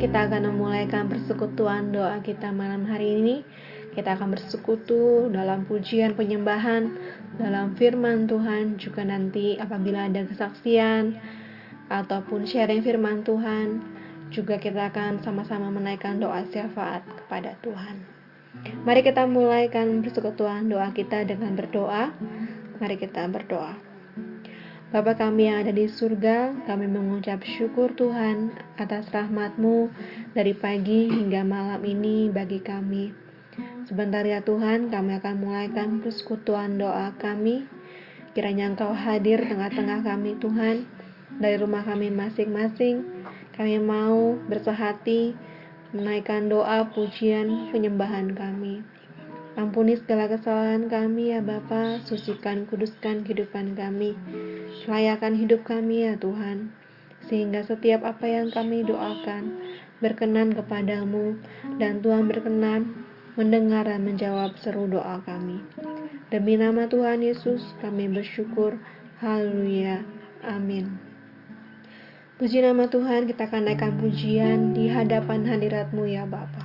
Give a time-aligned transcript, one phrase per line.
[0.00, 3.36] kita akan memulaikan persekutuan doa kita malam hari ini.
[3.92, 6.88] Kita akan bersekutu dalam pujian penyembahan,
[7.36, 11.20] dalam firman Tuhan, juga nanti apabila ada kesaksian
[11.92, 13.84] ataupun sharing firman Tuhan,
[14.32, 18.00] juga kita akan sama-sama menaikkan doa syafaat kepada Tuhan.
[18.88, 22.08] Mari kita mulaikan persekutuan doa kita dengan berdoa.
[22.80, 23.89] Mari kita berdoa.
[24.90, 29.86] Bapa kami yang ada di surga, kami mengucap syukur Tuhan atas rahmat-Mu
[30.34, 33.14] dari pagi hingga malam ini bagi kami.
[33.86, 37.70] Sebentar ya Tuhan, kami akan mulaikan persekutuan doa kami.
[38.34, 40.82] Kiranya Engkau hadir tengah-tengah kami Tuhan,
[41.38, 43.06] dari rumah kami masing-masing.
[43.54, 45.38] Kami mau bersehati
[45.94, 48.82] menaikkan doa, pujian, penyembahan kami.
[49.58, 54.14] Ampuni segala kesalahan kami ya Bapa, sucikan, kuduskan kehidupan kami.
[54.86, 56.70] Layakan hidup kami ya Tuhan,
[57.26, 59.58] sehingga setiap apa yang kami doakan
[59.98, 61.36] berkenan kepadamu
[61.82, 65.62] dan Tuhan berkenan mendengar dan menjawab seru doa kami.
[66.30, 68.78] Demi nama Tuhan Yesus kami bersyukur.
[69.18, 70.02] Haleluya.
[70.46, 70.96] Amin.
[72.40, 76.59] Puji nama Tuhan, kita akan naikkan pujian di hadapan hadiratmu ya Bapak.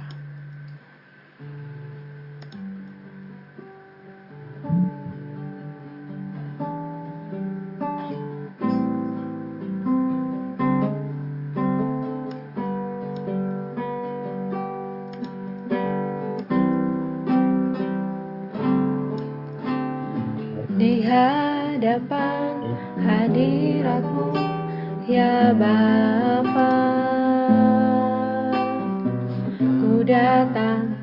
[30.06, 30.94] datang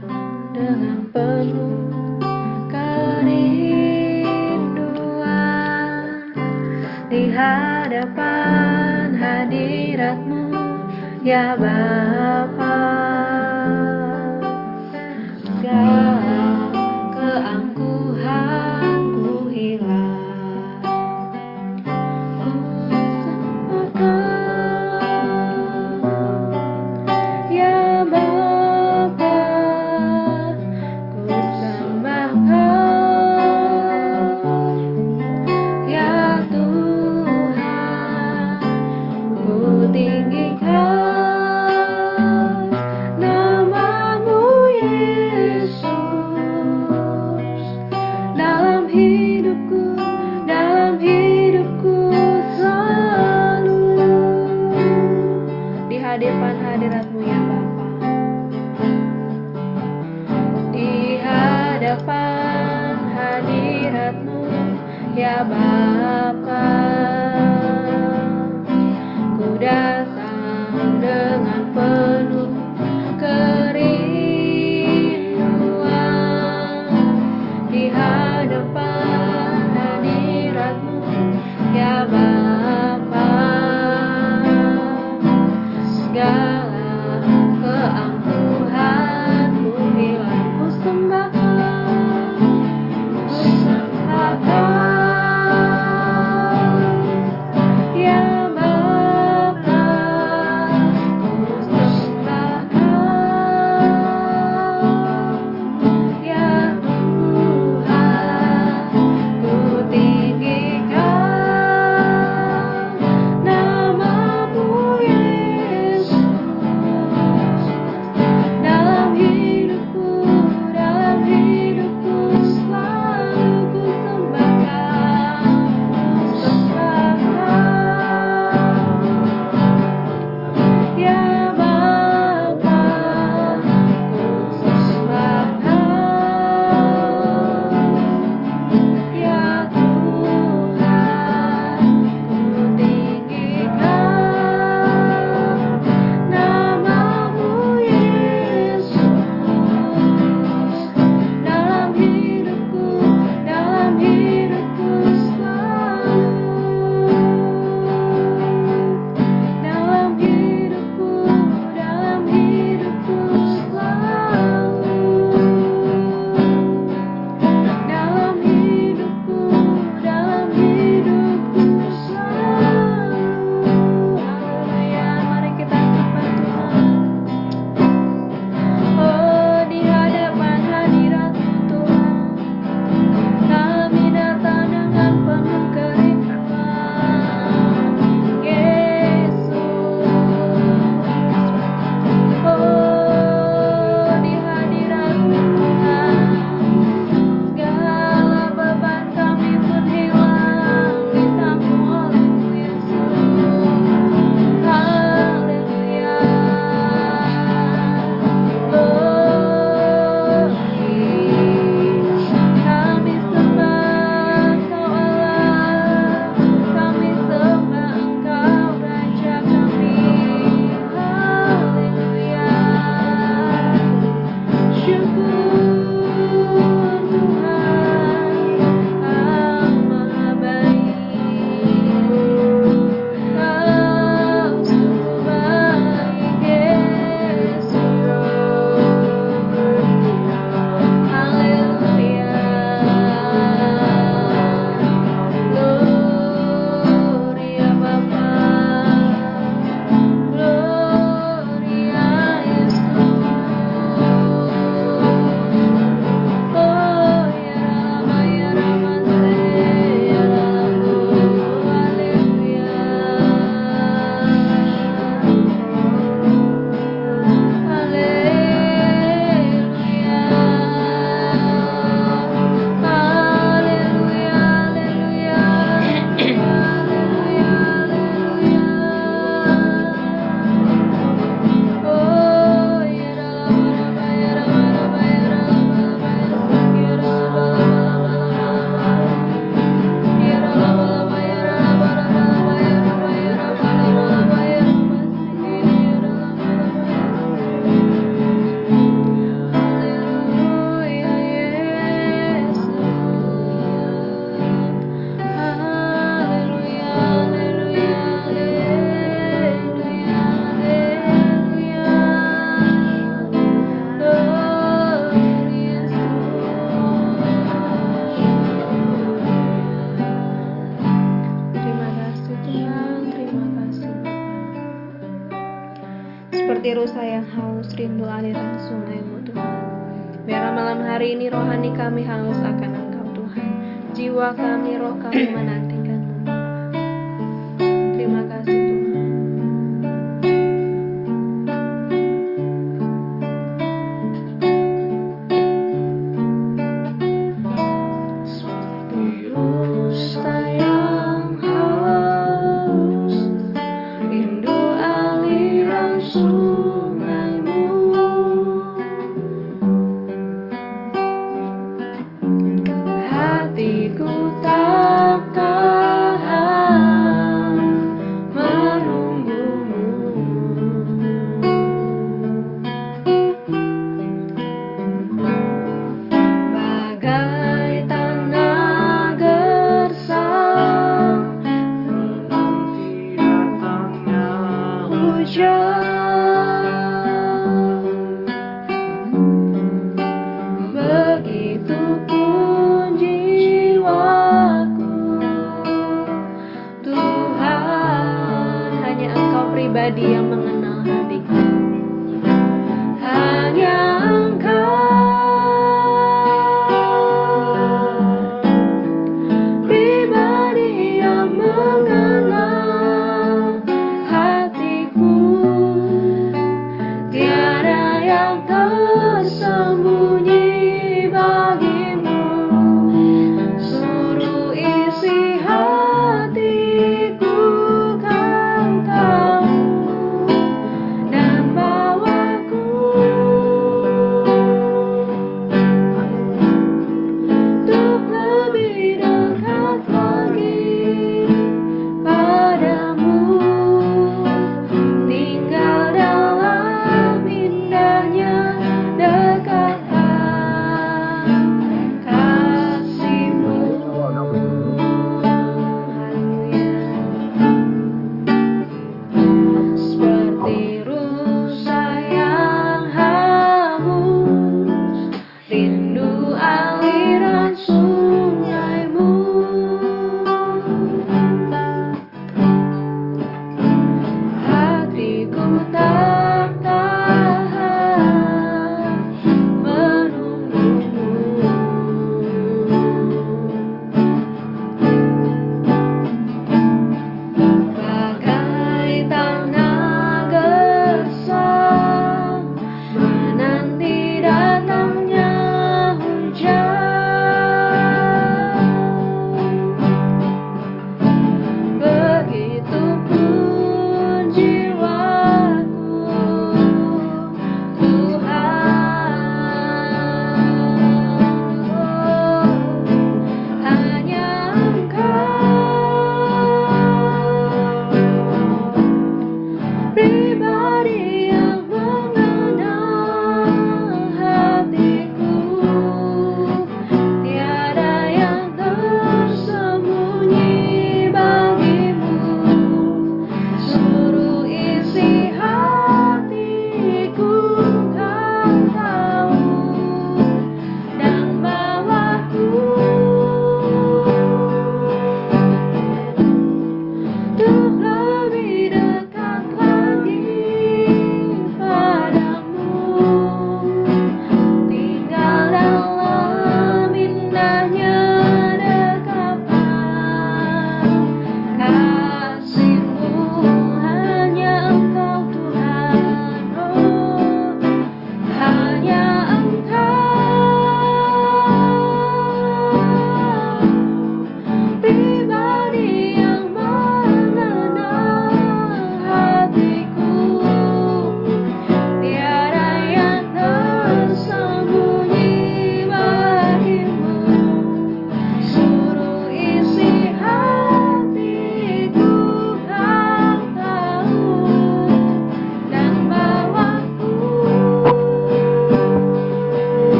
[0.55, 2.23] dengan penuh
[2.71, 3.51] kerinduan.
[7.11, 10.55] Di hadapan hadiratmu
[11.27, 12.62] ya Bapa.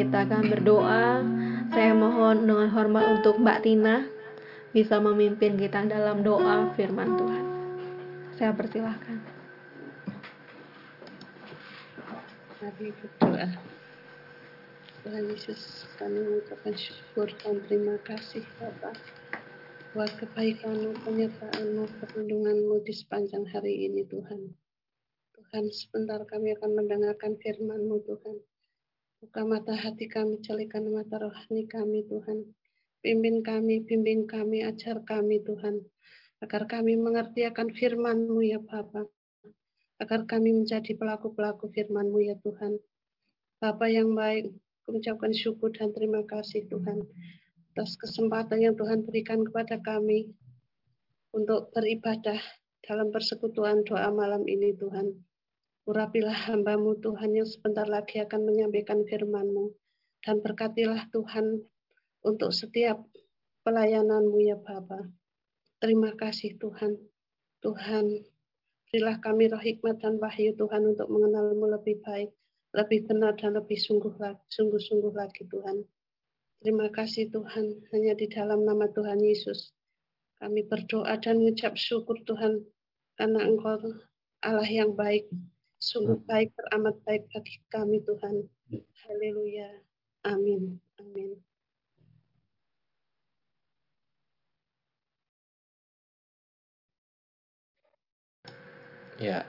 [0.00, 1.20] Kita akan berdoa.
[1.76, 4.08] Saya mohon dengan hormat untuk Mbak Tina
[4.72, 7.44] bisa memimpin kita dalam doa firman Tuhan.
[8.40, 9.20] Saya persilahkan.
[12.64, 13.46] Mari berdoa.
[15.04, 18.96] Tuhan Yesus, kami mengucapkan syukur dan terima kasih Bapa
[19.92, 24.48] buat kebaikan-Mu, penyertaan-Mu, perlindungan-Mu di sepanjang hari ini Tuhan.
[25.36, 28.36] Tuhan, sebentar kami akan mendengarkan firman-Mu Tuhan.
[29.20, 32.48] Buka mata hati kami, celikan mata rohani kami Tuhan.
[33.04, 35.84] Pimpin kami, bimbing kami, ajar kami Tuhan.
[36.40, 39.08] Agar kami mengerti akan firman-Mu ya Bapak
[40.00, 42.80] agar kami menjadi pelaku-pelaku firman-Mu ya Tuhan.
[43.60, 44.48] Bapa yang baik,
[44.88, 47.04] mengucapkan syukur dan terima kasih Tuhan
[47.70, 50.32] atas kesempatan yang Tuhan berikan kepada kami
[51.36, 52.40] untuk beribadah
[52.82, 55.12] dalam persekutuan doa malam ini Tuhan.
[55.90, 59.74] Urapilah hambamu Tuhan yang sebentar lagi akan menyampaikan firman-Mu
[60.22, 61.66] dan berkatilah Tuhan
[62.22, 63.02] untuk setiap
[63.66, 65.10] pelayananmu ya Bapa.
[65.82, 66.94] Terima kasih Tuhan.
[67.58, 68.22] Tuhan,
[68.90, 72.30] Berilah kami roh hikmat dan wahyu Tuhan untuk mengenalmu lebih baik,
[72.74, 74.14] lebih benar dan lebih sungguh
[74.46, 75.86] sungguh-sungguh lagi Tuhan.
[76.62, 79.74] Terima kasih Tuhan, hanya di dalam nama Tuhan Yesus.
[80.38, 82.66] Kami berdoa dan mengucap syukur Tuhan,
[83.14, 83.74] karena Engkau
[84.42, 85.26] Allah yang baik,
[85.80, 88.44] sungguh baik, teramat baik bagi kami Tuhan.
[89.08, 89.80] Haleluya.
[90.28, 90.76] Amin.
[91.00, 91.40] Amin.
[99.16, 99.48] Ya.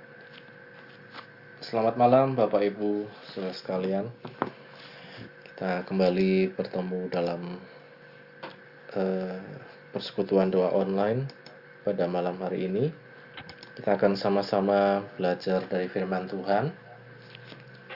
[1.59, 4.05] Selamat malam Bapak Ibu Saudara sekalian.
[5.51, 7.59] Kita kembali bertemu dalam
[8.95, 9.39] uh,
[9.91, 11.27] persekutuan doa online
[11.83, 13.10] pada malam hari ini.
[13.71, 16.75] Kita akan sama-sama belajar dari firman Tuhan.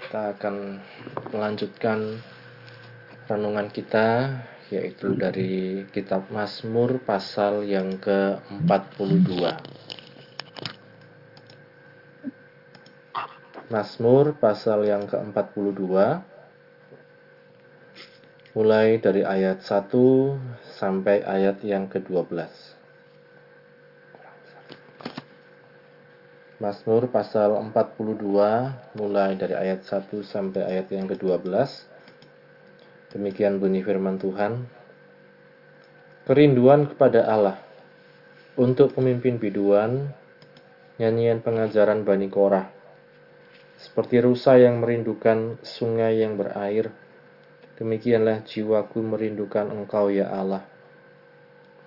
[0.07, 0.79] Kita akan
[1.35, 2.19] melanjutkan
[3.27, 4.39] renungan kita
[4.73, 9.29] yaitu dari kitab Mazmur pasal yang ke-42.
[13.69, 15.83] Mazmur pasal yang ke-42
[18.55, 19.91] mulai dari ayat 1
[20.79, 22.74] sampai ayat yang ke-12.
[26.65, 31.45] Mazmur pasal 42 mulai dari ayat 1 sampai ayat yang ke-12.
[33.13, 34.65] Demikian bunyi firman Tuhan.
[36.25, 37.61] Kerinduan kepada Allah
[38.57, 40.09] untuk pemimpin biduan,
[40.97, 42.73] nyanyian pengajaran Bani Korah
[43.75, 46.95] seperti rusa yang merindukan sungai yang berair,
[47.75, 50.63] demikianlah jiwaku merindukan Engkau ya Allah.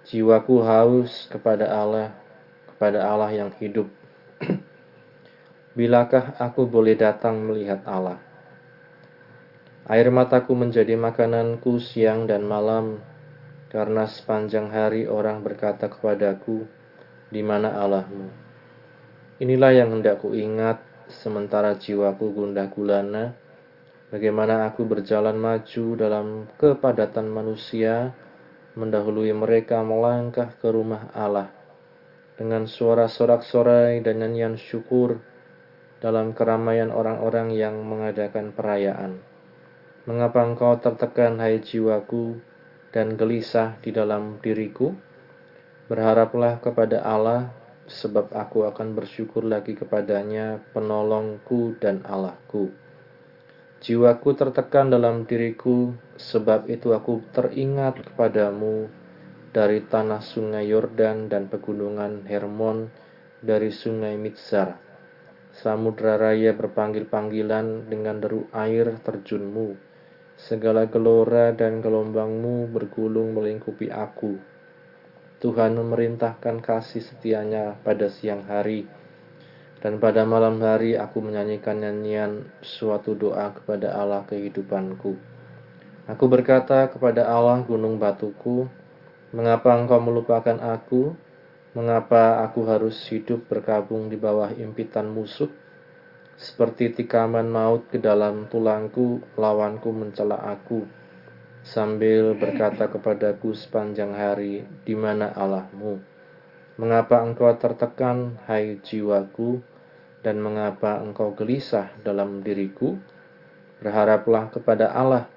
[0.08, 2.12] Jiwaku haus kepada Allah,
[2.68, 3.88] kepada Allah yang hidup.
[5.78, 8.18] Bilakah aku boleh datang melihat Allah?
[9.86, 12.98] Air mataku menjadi makananku siang dan malam,
[13.70, 16.66] karena sepanjang hari orang berkata kepadaku,
[17.30, 18.26] di mana Allahmu?
[19.38, 23.38] Inilah yang hendak ku ingat sementara jiwaku gundah gulana,
[24.10, 28.18] bagaimana aku berjalan maju dalam kepadatan manusia,
[28.74, 31.54] mendahului mereka melangkah ke rumah Allah,
[32.34, 35.37] dengan suara sorak-sorai dan nyanyian syukur
[35.98, 39.18] dalam keramaian orang-orang yang mengadakan perayaan.
[40.06, 42.40] Mengapa engkau tertekan, hai jiwaku,
[42.94, 44.94] dan gelisah di dalam diriku?
[45.90, 47.52] Berharaplah kepada Allah,
[47.88, 52.72] sebab aku akan bersyukur lagi kepadanya, penolongku dan Allahku.
[53.78, 58.90] Jiwaku tertekan dalam diriku, sebab itu aku teringat kepadamu
[59.54, 62.90] dari tanah sungai Yordan dan pegunungan Hermon,
[63.38, 64.87] dari sungai Mitzar.
[65.58, 69.74] Samudra raya berpanggil-panggilan dengan deru air terjunmu.
[70.38, 74.38] Segala gelora dan gelombangmu bergulung melingkupi aku
[75.38, 78.90] Tuhan memerintahkan kasih setianya pada siang hari,
[79.78, 85.14] dan pada malam hari aku menyanyikan nyanyian suatu doa kepada Allah kehidupanku.
[86.10, 88.66] Aku berkata kepada Allah gunung batuku,
[89.30, 91.14] Mengapa engkau melupakan aku?
[91.76, 95.50] Mengapa aku harus hidup berkabung di bawah impitan musuh?
[96.38, 100.98] Seperti tikaman maut ke dalam tulangku, lawanku mencela aku
[101.68, 106.00] sambil berkata kepadaku sepanjang hari, di mana Allahmu?
[106.80, 109.60] Mengapa engkau tertekan, hai jiwaku,
[110.24, 112.96] dan mengapa engkau gelisah dalam diriku?
[113.84, 115.28] Berharaplah kepada Allah,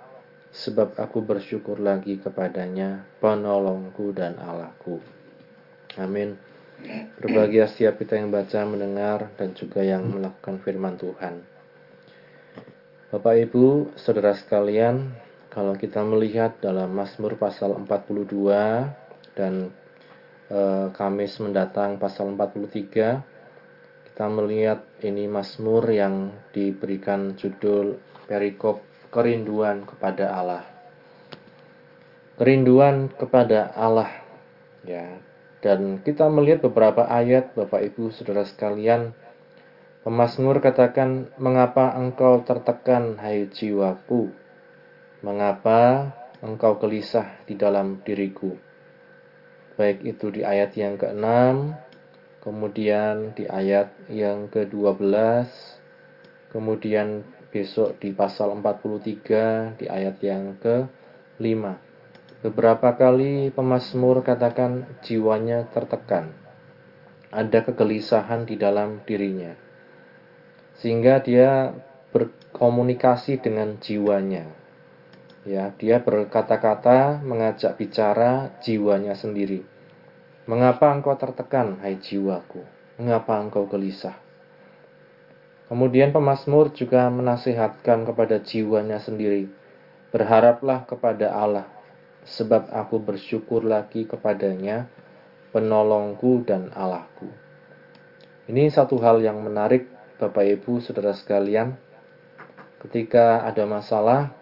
[0.55, 5.20] sebab aku bersyukur lagi kepadanya, penolongku dan Allahku.
[5.99, 6.39] Amin.
[7.19, 11.43] Berbahagia setiap kita yang baca, mendengar, dan juga yang melakukan firman Tuhan.
[13.11, 15.11] Bapak Ibu, saudara sekalian,
[15.51, 19.67] kalau kita melihat dalam Mazmur pasal 42 dan
[20.47, 20.59] e,
[20.95, 23.19] Kamis mendatang pasal 43,
[24.07, 27.99] kita melihat ini Mazmur yang diberikan judul
[28.31, 28.79] perikop
[29.11, 30.63] kerinduan kepada Allah.
[32.39, 34.09] Kerinduan kepada Allah
[34.87, 35.30] ya
[35.61, 39.13] dan kita melihat beberapa ayat Bapak Ibu Saudara sekalian,
[40.01, 44.33] Pemasmur katakan, "Mengapa engkau tertekan, hai jiwaku?
[45.21, 46.09] Mengapa
[46.41, 48.57] engkau gelisah di dalam diriku?"
[49.77, 51.77] Baik itu di ayat yang ke-6,
[52.41, 55.45] kemudian di ayat yang ke-12,
[56.49, 57.21] kemudian
[57.53, 61.90] besok di pasal 43 di ayat yang ke-5.
[62.41, 66.33] Beberapa kali pemazmur katakan jiwanya tertekan.
[67.29, 69.53] Ada kegelisahan di dalam dirinya.
[70.81, 71.69] Sehingga dia
[72.09, 74.49] berkomunikasi dengan jiwanya.
[75.45, 79.61] Ya, dia berkata-kata, mengajak bicara jiwanya sendiri.
[80.49, 82.65] Mengapa engkau tertekan, hai jiwaku?
[82.97, 84.17] Mengapa engkau gelisah?
[85.69, 89.45] Kemudian pemazmur juga menasihatkan kepada jiwanya sendiri.
[90.09, 91.80] Berharaplah kepada Allah
[92.25, 94.85] sebab aku bersyukur lagi kepadanya,
[95.51, 97.27] penolongku dan Allahku.
[98.49, 101.77] Ini satu hal yang menarik, Bapak Ibu, saudara sekalian.
[102.81, 104.33] Ketika ada masalah,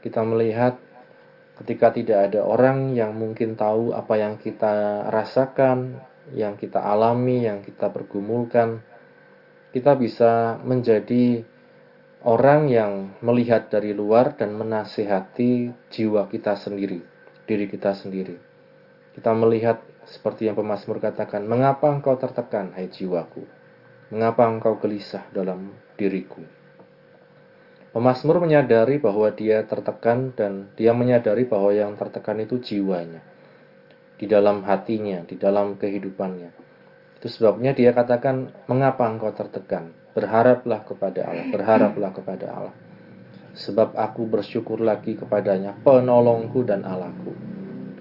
[0.00, 0.80] kita melihat
[1.60, 6.00] ketika tidak ada orang yang mungkin tahu apa yang kita rasakan,
[6.32, 8.80] yang kita alami, yang kita pergumulkan,
[9.70, 11.44] kita bisa menjadi
[12.22, 17.02] orang yang melihat dari luar dan menasihati jiwa kita sendiri,
[17.46, 18.38] diri kita sendiri.
[19.12, 23.42] Kita melihat seperti yang pemazmur katakan, "Mengapa engkau tertekan, hai jiwaku?
[24.14, 26.42] Mengapa engkau gelisah dalam diriku?"
[27.92, 33.20] Pemazmur menyadari bahwa dia tertekan dan dia menyadari bahwa yang tertekan itu jiwanya.
[34.16, 36.61] Di dalam hatinya, di dalam kehidupannya.
[37.22, 42.74] Itu sebabnya dia katakan, "Mengapa engkau tertekan?" Berharaplah kepada Allah, berharaplah kepada Allah.
[43.54, 47.30] Sebab aku bersyukur lagi kepadanya, penolongku dan Allahku.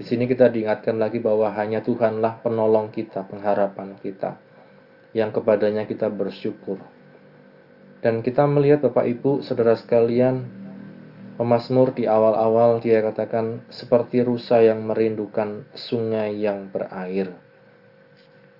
[0.01, 4.41] Di sini kita diingatkan lagi bahwa hanya Tuhanlah penolong kita, pengharapan kita.
[5.13, 6.81] Yang kepadanya kita bersyukur.
[8.01, 10.49] Dan kita melihat Bapak Ibu, Saudara sekalian,
[11.37, 17.50] Pemasmur di awal-awal dia katakan seperti rusa yang merindukan sungai yang berair.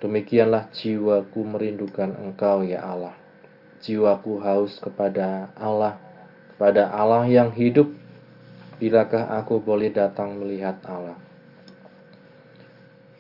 [0.02, 3.22] Demikianlah jiwaku merindukan engkau ya Allah
[3.82, 5.98] jiwaku haus kepada Allah,
[6.56, 7.90] kepada Allah yang hidup.
[8.82, 11.18] Bilakah aku boleh datang melihat Allah?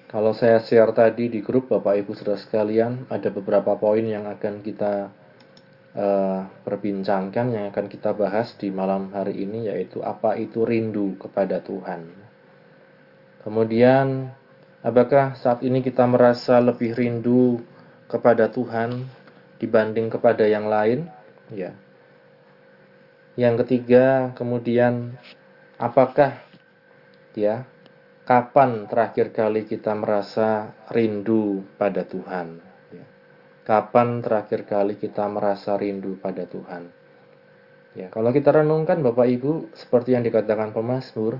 [0.10, 4.60] Kalau saya share tadi di grup Bapak Ibu Saudara sekalian, ada beberapa poin yang akan
[4.65, 5.13] kita
[5.96, 11.62] uh, perbincangkan, yang akan kita bahas di malam hari ini, yaitu apa itu rindu kepada
[11.63, 12.10] Tuhan.
[13.46, 14.34] Kemudian,
[14.82, 17.62] apakah saat ini kita merasa lebih rindu
[18.10, 19.06] kepada Tuhan
[19.62, 21.08] dibanding kepada yang lain?
[21.54, 21.78] Ya.
[23.38, 25.15] Yang ketiga kemudian
[25.78, 26.41] apakah
[27.38, 27.63] ya
[28.28, 32.60] kapan terakhir kali kita merasa rindu pada Tuhan?
[32.91, 33.06] Ya.
[33.63, 36.91] kapan terakhir kali kita merasa rindu pada Tuhan?
[37.91, 41.39] Ya kalau kita renungkan Bapak Ibu seperti yang dikatakan pemazmur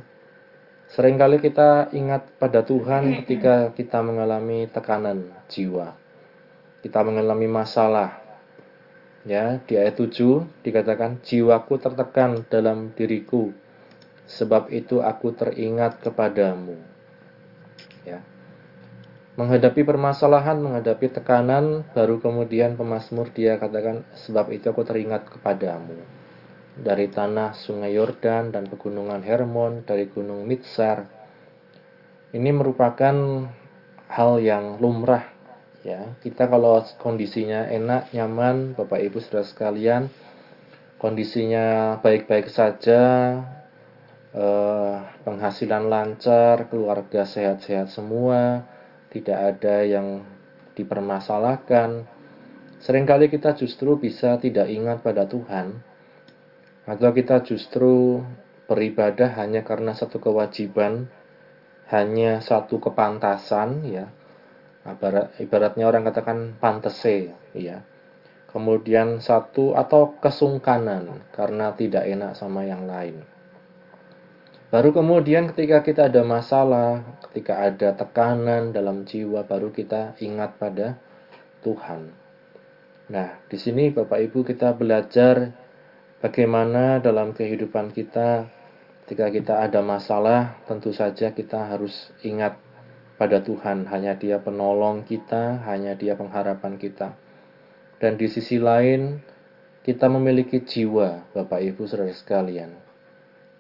[0.92, 6.02] sering kali kita ingat pada Tuhan ketika kita mengalami tekanan jiwa
[6.82, 8.18] kita mengalami masalah.
[9.22, 13.54] Ya, di ayat 7 dikatakan jiwaku tertekan dalam diriku
[14.26, 16.74] sebab itu aku teringat kepadamu.
[18.02, 18.26] Ya.
[19.38, 26.02] Menghadapi permasalahan, menghadapi tekanan, baru kemudian pemazmur dia katakan sebab itu aku teringat kepadamu.
[26.72, 31.04] Dari tanah sungai Yordan dan pegunungan Hermon, dari gunung Mitsar.
[32.32, 33.16] Ini merupakan
[34.08, 35.28] hal yang lumrah
[35.84, 36.16] ya.
[36.24, 40.08] Kita kalau kondisinya enak nyaman bapak ibu saudara sekalian
[41.02, 43.02] kondisinya baik-baik saja
[44.32, 48.64] eh, penghasilan lancar keluarga sehat-sehat semua
[49.12, 50.24] tidak ada yang
[50.78, 52.08] dipermasalahkan.
[52.82, 55.91] Seringkali kita justru bisa tidak ingat pada Tuhan
[56.92, 58.20] atau kita justru
[58.68, 61.08] beribadah hanya karena satu kewajiban
[61.88, 64.12] hanya satu kepantasan ya
[64.82, 67.86] Ibarat, ibaratnya orang katakan pantese, ya.
[68.50, 73.22] Kemudian satu atau kesungkanan karena tidak enak sama yang lain.
[74.74, 80.98] Baru kemudian ketika kita ada masalah, ketika ada tekanan dalam jiwa, baru kita ingat pada
[81.62, 82.10] Tuhan.
[83.14, 85.54] Nah, di sini Bapak Ibu kita belajar
[86.22, 88.48] bagaimana dalam kehidupan kita
[89.04, 92.56] ketika kita ada masalah, tentu saja kita harus ingat
[93.20, 97.20] pada Tuhan, hanya Dia penolong kita, hanya Dia pengharapan kita.
[98.00, 99.20] Dan di sisi lain,
[99.84, 102.72] kita memiliki jiwa, Bapak Ibu Saudara sekalian.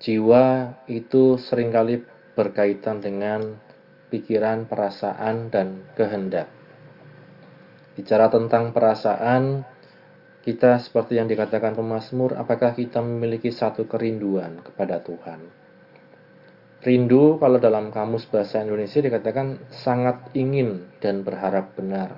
[0.02, 2.02] Jiwa itu sering kali
[2.34, 3.60] berkaitan dengan
[4.08, 6.50] pikiran, perasaan, dan kehendak.
[7.93, 9.62] Bicara tentang perasaan,
[10.41, 15.62] kita seperti yang dikatakan pemazmur, apakah kita memiliki satu kerinduan kepada Tuhan?
[16.82, 22.17] Rindu kalau dalam kamus bahasa Indonesia dikatakan sangat ingin dan berharap benar.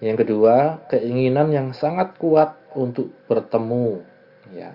[0.00, 4.00] Yang kedua, keinginan yang sangat kuat untuk bertemu,
[4.56, 4.72] ya.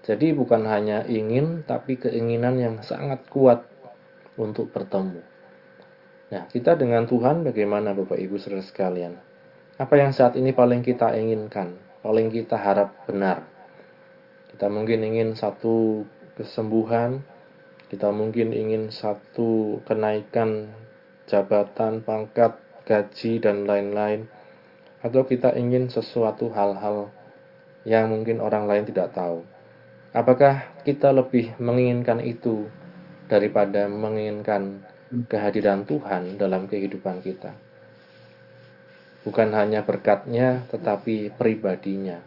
[0.00, 3.68] Jadi bukan hanya ingin, tapi keinginan yang sangat kuat
[4.40, 5.20] untuk bertemu.
[6.32, 9.35] Nah, kita dengan Tuhan bagaimana Bapak Ibu Saudara sekalian?
[9.76, 13.44] Apa yang saat ini paling kita inginkan, paling kita harap benar?
[14.48, 16.00] Kita mungkin ingin satu
[16.32, 17.20] kesembuhan,
[17.92, 20.72] kita mungkin ingin satu kenaikan
[21.28, 22.56] jabatan, pangkat,
[22.88, 24.32] gaji, dan lain-lain.
[25.04, 27.12] Atau kita ingin sesuatu hal-hal
[27.84, 29.44] yang mungkin orang lain tidak tahu.
[30.16, 32.64] Apakah kita lebih menginginkan itu
[33.28, 34.80] daripada menginginkan
[35.28, 37.65] kehadiran Tuhan dalam kehidupan kita?
[39.26, 42.22] Bukan hanya berkatnya, tetapi pribadinya.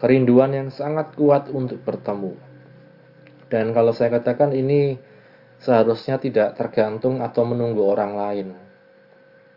[0.00, 2.32] Kerinduan yang sangat kuat untuk bertemu.
[3.52, 4.96] Dan kalau saya katakan ini
[5.60, 8.48] seharusnya tidak tergantung atau menunggu orang lain.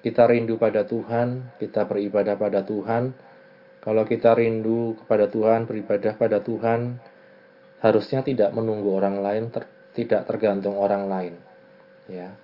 [0.04, 3.16] Kita rindu pada Tuhan, kita beribadah pada Tuhan.
[3.80, 7.00] Kalau kita rindu kepada Tuhan, beribadah pada Tuhan,
[7.80, 9.64] harusnya tidak menunggu orang lain, ter,
[9.96, 11.34] tidak tergantung orang lain.
[12.12, 12.36] Ya.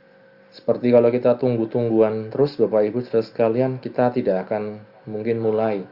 [0.50, 5.86] Seperti kalau kita tunggu-tungguan terus Bapak Ibu Saudara sekalian, kita tidak akan mungkin mulai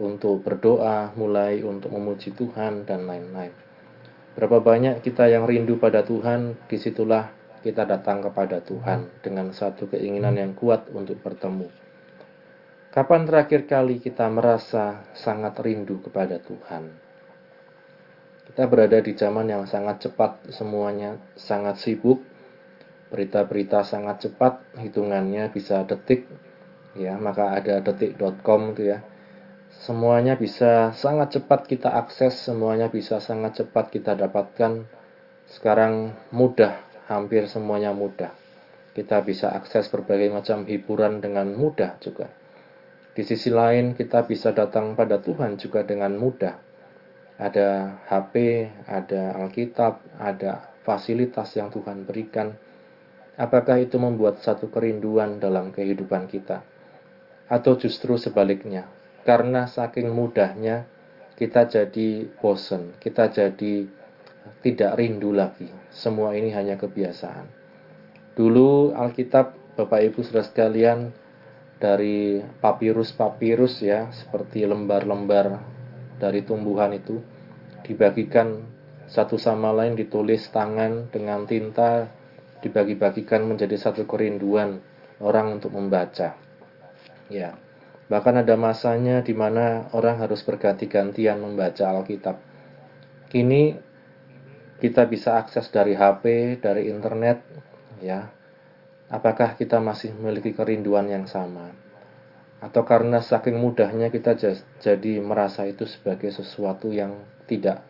[0.00, 3.52] untuk berdoa, mulai untuk memuji Tuhan dan lain-lain.
[4.32, 7.28] Berapa banyak kita yang rindu pada Tuhan, di situlah
[7.60, 11.68] kita datang kepada Tuhan dengan satu keinginan yang kuat untuk bertemu.
[12.92, 16.92] Kapan terakhir kali kita merasa sangat rindu kepada Tuhan?
[18.52, 22.20] Kita berada di zaman yang sangat cepat, semuanya sangat sibuk.
[23.12, 26.24] Berita-berita sangat cepat, hitungannya bisa detik,
[26.96, 29.04] ya, maka ada detik.com itu ya.
[29.68, 34.88] Semuanya bisa sangat cepat kita akses, semuanya bisa sangat cepat kita dapatkan.
[35.44, 36.80] Sekarang mudah,
[37.12, 38.32] hampir semuanya mudah.
[38.96, 42.32] Kita bisa akses berbagai macam hiburan dengan mudah juga.
[43.12, 46.72] Di sisi lain, kita bisa datang pada Tuhan juga dengan mudah
[47.42, 48.34] ada HP,
[48.86, 52.54] ada Alkitab, ada fasilitas yang Tuhan berikan.
[53.42, 56.62] Apakah itu membuat satu kerinduan dalam kehidupan kita?
[57.50, 58.86] Atau justru sebaliknya,
[59.26, 60.86] karena saking mudahnya
[61.34, 63.90] kita jadi bosan, kita jadi
[64.62, 65.66] tidak rindu lagi.
[65.90, 67.50] Semua ini hanya kebiasaan.
[68.38, 71.10] Dulu Alkitab, Bapak Ibu Saudara sekalian,
[71.82, 75.58] dari papirus-papirus ya, seperti lembar-lembar
[76.22, 77.18] dari tumbuhan itu,
[77.82, 78.62] dibagikan
[79.10, 82.21] satu sama lain ditulis tangan dengan tinta
[82.62, 84.78] dibagi-bagikan menjadi satu kerinduan
[85.18, 86.38] orang untuk membaca.
[87.26, 87.58] Ya.
[88.06, 92.36] Bahkan ada masanya di mana orang harus berganti-gantian membaca Alkitab.
[93.32, 93.74] Kini
[94.82, 97.40] kita bisa akses dari HP, dari internet,
[98.02, 98.28] ya.
[99.12, 101.72] Apakah kita masih memiliki kerinduan yang sama?
[102.62, 104.38] Atau karena saking mudahnya kita
[104.78, 107.16] jadi merasa itu sebagai sesuatu yang
[107.50, 107.82] tidak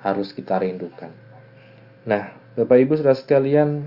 [0.00, 1.10] harus kita rindukan.
[2.06, 3.84] Nah, Bapak Ibu sudah sekalian,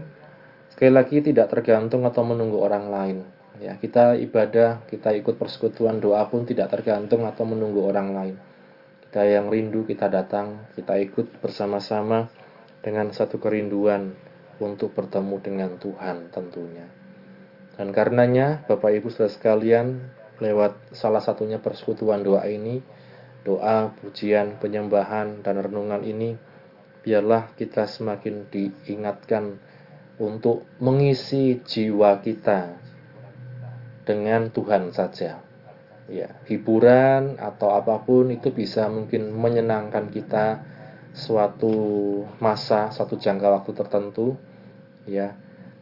[0.69, 3.17] sekali lagi tidak tergantung atau menunggu orang lain.
[3.57, 8.35] Ya, kita ibadah, kita ikut persekutuan doa pun tidak tergantung atau menunggu orang lain.
[9.09, 12.29] Kita yang rindu kita datang, kita ikut bersama-sama
[12.85, 14.13] dengan satu kerinduan
[14.61, 16.85] untuk bertemu dengan Tuhan tentunya.
[17.73, 19.97] Dan karenanya Bapak Ibu Saudara sekalian
[20.37, 22.85] lewat salah satunya persekutuan doa ini,
[23.41, 26.37] doa, pujian, penyembahan dan renungan ini
[27.03, 29.57] biarlah kita semakin diingatkan
[30.19, 32.75] untuk mengisi jiwa kita
[34.03, 35.39] dengan Tuhan saja.
[36.09, 40.65] Ya, hiburan atau apa pun itu bisa mungkin menyenangkan kita
[41.13, 41.75] suatu
[42.41, 44.33] masa, satu jangka waktu tertentu,
[45.05, 45.37] ya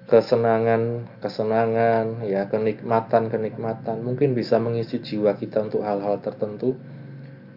[0.08, 6.80] kesenangan, kesenangan, ya kenikmatan, kenikmatan mungkin bisa mengisi jiwa kita untuk hal-hal tertentu,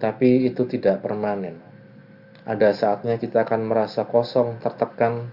[0.03, 1.69] tapi itu tidak permanen.
[2.48, 5.29] Ada saatnya kita akan merasa kosong, tertekan,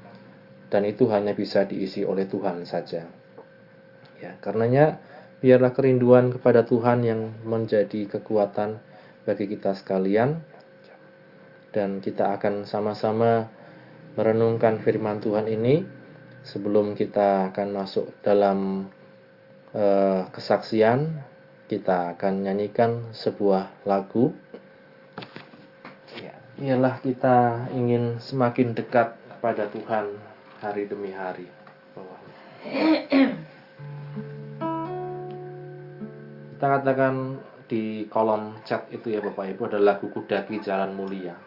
[0.68, 3.08] dan itu hanya bisa diisi oleh Tuhan saja.
[4.18, 5.00] Ya, karenanya
[5.40, 8.82] biarlah kerinduan kepada Tuhan yang menjadi kekuatan
[9.24, 10.42] bagi kita sekalian
[11.76, 13.46] dan kita akan sama-sama
[14.18, 15.86] merenungkan firman Tuhan ini
[16.42, 18.90] sebelum kita akan masuk dalam
[19.78, 21.22] uh, kesaksian
[21.68, 24.32] kita akan nyanyikan sebuah lagu
[26.58, 30.10] Ialah kita ingin semakin dekat kepada Tuhan
[30.58, 31.46] hari demi hari.
[36.58, 37.38] Kita katakan
[37.70, 41.38] di kolom chat itu ya Bapak Ibu ada lagu Kudaki Jalan Mulia.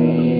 [0.00, 0.39] Disampaikan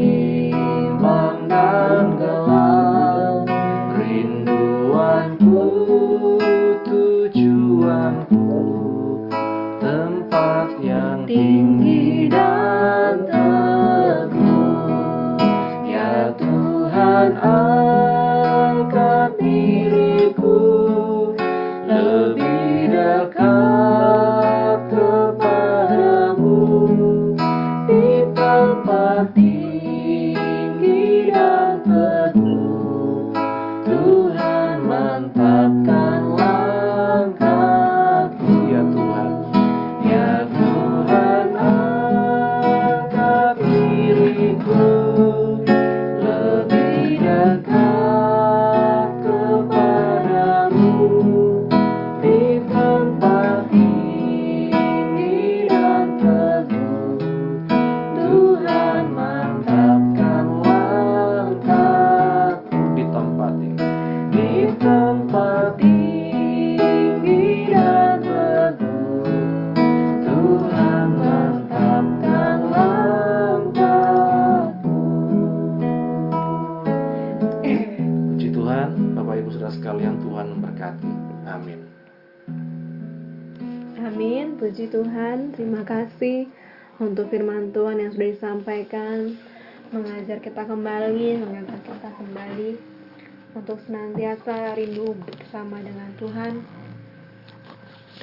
[94.40, 96.64] senantiasa rindu bersama dengan Tuhan,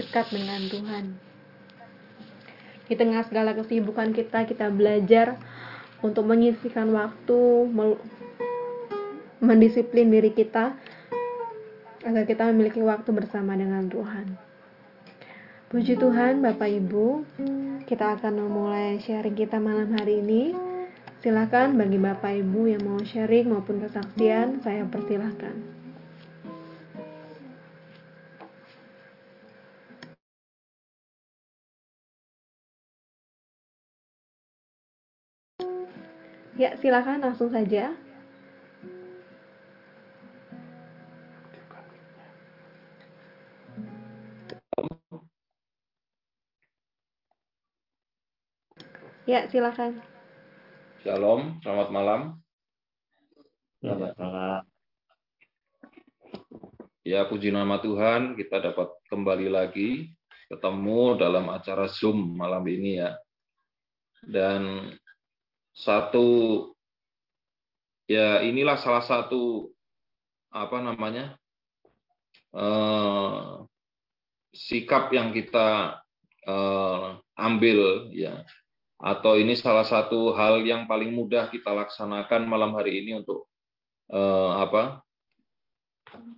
[0.02, 1.06] dekat dengan Tuhan.
[2.90, 5.38] Di tengah segala kesibukan kita, kita belajar
[6.02, 7.70] untuk menyisihkan waktu,
[9.38, 10.74] mendisiplin diri kita
[12.02, 14.42] agar kita memiliki waktu bersama dengan Tuhan.
[15.70, 17.28] Puji Tuhan, Bapak Ibu,
[17.86, 20.56] kita akan memulai sharing kita malam hari ini.
[21.22, 25.77] Silakan bagi Bapak Ibu yang mau sharing maupun kesaksian, saya persilahkan.
[36.58, 37.94] Ya, silakan langsung saja.
[49.30, 50.02] Ya, silakan.
[51.06, 52.22] Shalom, selamat malam.
[53.78, 54.62] Selamat malam.
[57.06, 60.10] Ya, puji nama Tuhan, kita dapat kembali lagi
[60.50, 63.14] ketemu dalam acara Zoom malam ini ya.
[64.26, 64.90] Dan
[65.78, 66.28] satu
[68.10, 69.70] ya inilah salah satu
[70.50, 71.38] apa namanya
[72.58, 73.62] eh,
[74.58, 76.02] sikap yang kita
[76.50, 78.42] eh, ambil ya
[78.98, 83.46] atau ini salah satu hal yang paling mudah kita laksanakan malam hari ini untuk
[84.10, 85.06] eh, apa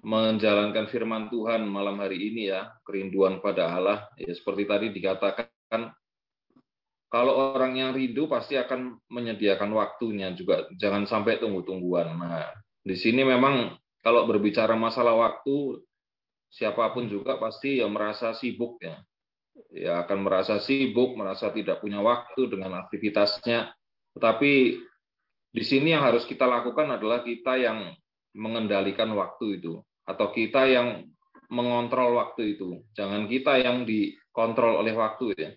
[0.02, 4.10] menjalankan firman Tuhan malam hari ini ya, kerinduan pada Allah.
[4.17, 5.93] Ya seperti tadi dikatakan
[7.10, 12.13] kalau orang yang rindu pasti akan menyediakan waktunya juga jangan sampai tunggu-tungguan.
[12.13, 12.54] Nah,
[12.86, 13.74] di sini memang
[14.06, 15.82] kalau berbicara masalah waktu
[16.54, 19.02] siapa pun juga pasti ya merasa sibuk ya.
[19.74, 23.74] Ya akan merasa sibuk, merasa tidak punya waktu dengan aktivitasnya.
[24.15, 24.54] Tetapi
[25.50, 27.89] di sini yang harus kita lakukan adalah kita yang
[28.38, 31.10] mengendalikan waktu itu atau kita yang
[31.50, 32.86] mengontrol waktu itu.
[32.93, 35.50] Jangan kita yang dikontrol oleh waktu ya.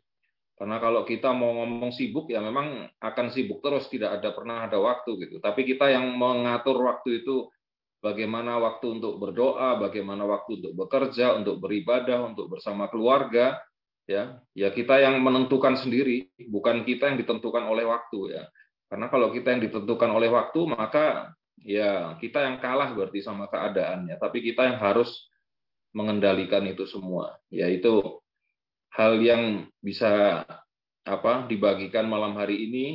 [0.53, 4.79] Karena kalau kita mau ngomong sibuk ya memang akan sibuk terus tidak ada pernah ada
[4.79, 5.37] waktu gitu.
[5.43, 7.51] Tapi kita yang mengatur waktu itu
[7.99, 13.59] bagaimana waktu untuk berdoa, bagaimana waktu untuk bekerja, untuk beribadah, untuk bersama keluarga
[14.07, 14.39] ya.
[14.53, 18.45] Ya kita yang menentukan sendiri, bukan kita yang ditentukan oleh waktu ya.
[18.87, 21.33] Karena kalau kita yang ditentukan oleh waktu maka
[21.65, 25.11] ya kita yang kalah berarti sama keadaannya, tapi kita yang harus
[25.97, 27.41] mengendalikan itu semua.
[27.49, 28.22] Yaitu
[28.93, 30.45] hal yang bisa
[31.03, 32.87] apa dibagikan malam hari ini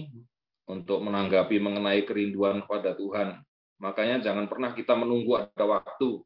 [0.69, 3.41] untuk menanggapi mengenai kerinduan kepada Tuhan.
[3.81, 6.21] Makanya jangan pernah kita menunggu ada waktu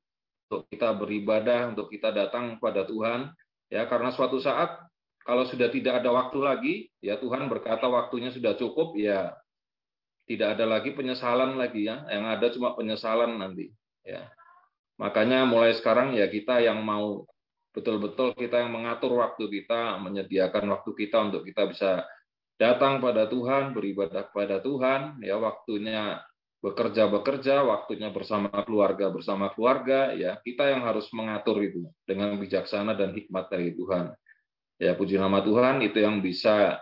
[0.47, 3.31] untuk kita beribadah, untuk kita datang kepada Tuhan,
[3.71, 4.83] ya karena suatu saat
[5.21, 9.31] kalau sudah tidak ada waktu lagi, ya Tuhan berkata waktunya sudah cukup, ya
[10.25, 13.71] tidak ada lagi penyesalan lagi ya, yang ada cuma penyesalan nanti.
[14.01, 14.27] Ya,
[14.97, 17.29] makanya mulai sekarang ya kita yang mau
[17.71, 21.91] betul-betul kita yang mengatur waktu kita, menyediakan waktu kita untuk kita bisa
[22.59, 26.21] datang pada Tuhan, beribadah kepada Tuhan, ya waktunya
[26.61, 32.93] bekerja bekerja, waktunya bersama keluarga bersama keluarga, ya kita yang harus mengatur itu dengan bijaksana
[32.93, 34.13] dan hikmat dari Tuhan.
[34.77, 36.77] Ya puji nama Tuhan itu yang bisa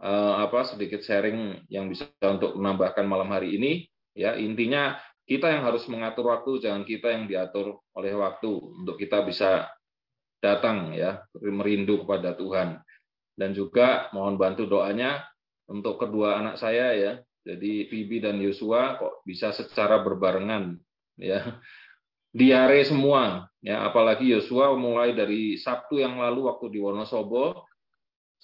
[0.00, 3.72] uh, apa sedikit sharing yang bisa untuk menambahkan malam hari ini.
[4.16, 4.96] Ya intinya
[5.28, 8.50] kita yang harus mengatur waktu, jangan kita yang diatur oleh waktu
[8.80, 9.68] untuk kita bisa
[10.44, 12.84] datang ya merindu kepada Tuhan.
[13.34, 15.24] Dan juga mohon bantu doanya
[15.72, 17.12] untuk kedua anak saya ya.
[17.44, 20.76] Jadi Bibi dan Yosua kok bisa secara berbarengan
[21.16, 21.40] ya.
[22.34, 27.62] Diare semua ya, apalagi Yosua mulai dari Sabtu yang lalu waktu di Wonosobo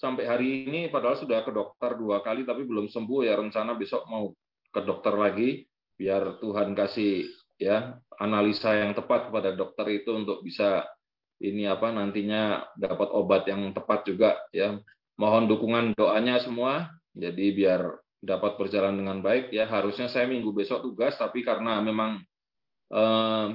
[0.01, 4.09] sampai hari ini padahal sudah ke dokter dua kali tapi belum sembuh ya rencana besok
[4.09, 4.33] mau
[4.73, 5.69] ke dokter lagi
[6.01, 7.29] biar Tuhan kasih
[7.61, 10.89] ya analisa yang tepat kepada dokter itu untuk bisa
[11.41, 14.77] ini apa nantinya dapat obat yang tepat juga ya
[15.17, 17.81] mohon dukungan doanya semua jadi biar
[18.21, 22.21] dapat berjalan dengan baik ya harusnya saya minggu besok tugas tapi karena memang
[22.93, 23.47] eh,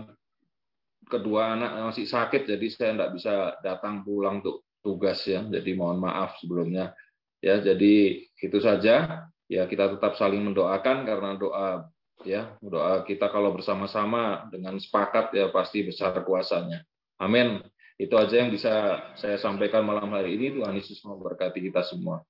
[1.05, 5.41] kedua anak masih sakit jadi saya tidak bisa datang pulang untuk tugas ya.
[5.41, 6.93] Jadi mohon maaf sebelumnya.
[7.41, 9.25] Ya, jadi itu saja.
[9.49, 11.89] Ya, kita tetap saling mendoakan karena doa
[12.25, 16.86] ya, doa kita kalau bersama-sama dengan sepakat ya pasti besar kuasanya.
[17.17, 17.61] Amin.
[17.95, 20.59] Itu aja yang bisa saya sampaikan malam hari ini.
[20.59, 22.23] Tuhan Yesus memberkati kita semua.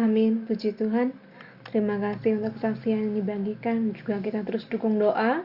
[0.00, 0.48] Amin.
[0.48, 1.12] Puji Tuhan.
[1.68, 3.92] Terima kasih untuk kesaksian yang dibagikan.
[3.92, 5.44] Juga kita terus dukung doa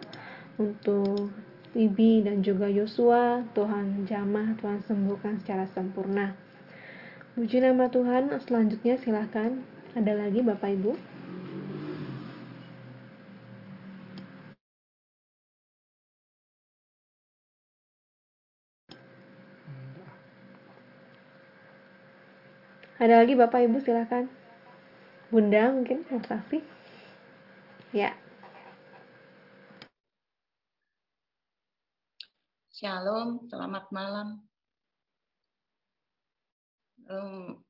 [0.55, 1.35] untuk
[1.75, 6.31] Bibi dan juga Yosua, Tuhan jamah, Tuhan sembuhkan secara sempurna.
[7.35, 9.59] Puji nama Tuhan, selanjutnya silahkan.
[9.91, 11.14] Ada lagi Bapak Ibu?
[23.05, 24.25] Ada lagi Bapak Ibu silahkan.
[25.29, 26.57] Bunda mungkin yang saksi?
[27.93, 28.17] Ya.
[32.73, 34.41] Shalom, selamat malam.
[37.05, 37.61] Um,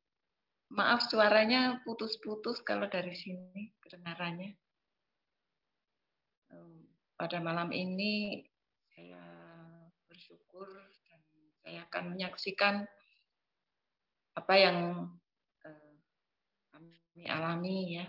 [0.71, 4.55] maaf suaranya putus-putus kalau dari sini kedengarannya.
[6.47, 6.88] Um,
[7.19, 8.39] pada malam ini
[8.95, 9.19] saya
[10.07, 10.71] bersyukur
[11.11, 11.19] dan
[11.59, 12.88] saya akan menyaksikan
[14.39, 15.11] apa yang
[17.16, 18.05] kami alami ya.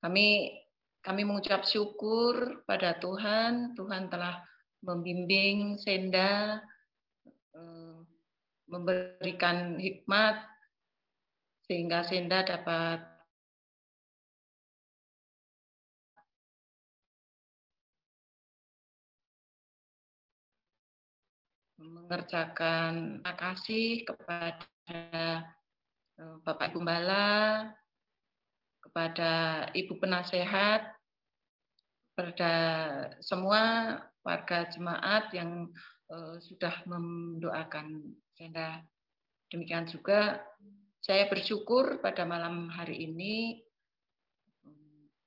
[0.00, 0.56] Kami
[1.04, 4.40] kami mengucap syukur pada Tuhan, Tuhan telah
[4.80, 6.64] membimbing Senda
[7.52, 7.96] eh,
[8.72, 10.48] memberikan hikmat
[11.68, 13.04] sehingga Senda dapat
[21.76, 24.64] mengerjakan kasih kepada
[26.18, 27.70] Bapak Ibu Bala,
[28.82, 30.82] kepada Ibu Penasehat,
[32.10, 32.52] kepada
[33.22, 33.94] semua
[34.26, 35.70] warga jemaat yang
[36.10, 38.82] uh, sudah mendoakan saya.
[39.48, 40.42] Demikian juga
[40.98, 43.62] saya bersyukur pada malam hari ini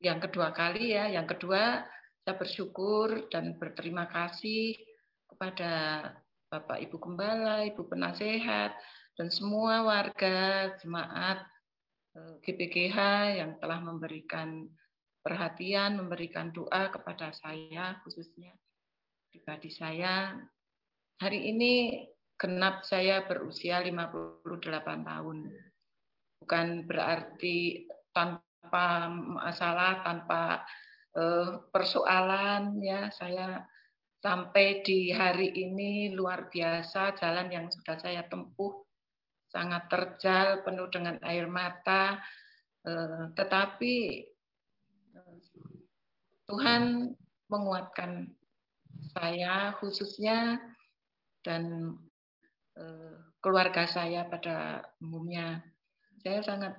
[0.04, 1.88] yang kedua kali ya, yang kedua
[2.22, 4.76] saya bersyukur dan berterima kasih
[5.32, 6.04] kepada
[6.52, 8.76] Bapak Ibu Gembala, Ibu Penasehat,
[9.22, 11.45] dan semua warga jemaat
[12.17, 12.97] eh, GPGH
[13.38, 14.65] yang telah memberikan
[15.22, 18.49] perhatian, memberikan doa kepada saya, khususnya
[19.30, 20.41] pribadi saya.
[21.22, 22.01] Hari ini
[22.34, 24.41] genap saya berusia 58
[24.82, 25.53] tahun.
[26.41, 27.86] Bukan berarti
[28.17, 30.65] tanpa masalah, tanpa
[31.13, 33.69] eh, persoalan ya saya
[34.17, 38.82] sampai di hari ini luar biasa jalan yang sudah saya tempuh
[39.52, 42.16] sangat terjal penuh dengan air mata
[42.88, 43.95] eh, tetapi
[45.12, 45.38] eh,
[46.47, 47.12] Tuhan
[47.52, 48.32] menguatkan
[49.12, 50.56] saya khususnya
[51.43, 51.93] dan
[52.80, 55.60] eh, keluarga saya pada umumnya.
[56.22, 56.76] Saya sangat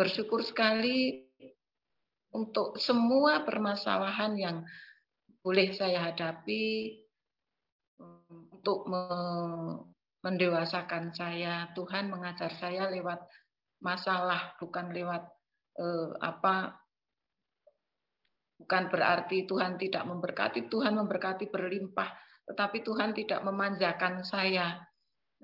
[0.00, 1.28] bersyukur sekali
[2.32, 4.56] untuk semua permasalahan yang
[5.44, 6.96] boleh saya hadapi
[8.00, 8.88] untuk
[10.26, 11.70] mendewasakan saya.
[11.78, 13.22] Tuhan mengajar saya lewat
[13.78, 15.22] masalah, bukan lewat
[15.78, 16.74] eh, apa
[18.58, 22.10] bukan berarti Tuhan tidak memberkati, Tuhan memberkati berlimpah,
[22.50, 24.80] tetapi Tuhan tidak memanjakan saya.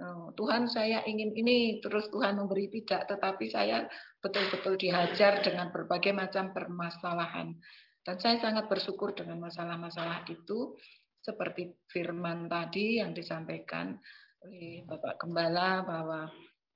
[0.01, 3.85] Oh, Tuhan saya ingin ini, terus Tuhan memberi tidak, tetapi saya
[4.24, 7.53] betul-betul dihajar dengan berbagai macam permasalahan.
[8.01, 10.74] Dan saya sangat bersyukur dengan masalah-masalah itu,
[11.22, 13.95] seperti firman tadi yang disampaikan
[14.43, 16.20] oleh Bapak Gembala bahwa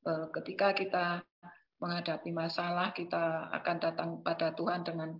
[0.06, 1.06] eh, ketika kita
[1.82, 5.18] menghadapi masalah, kita akan datang pada Tuhan dengan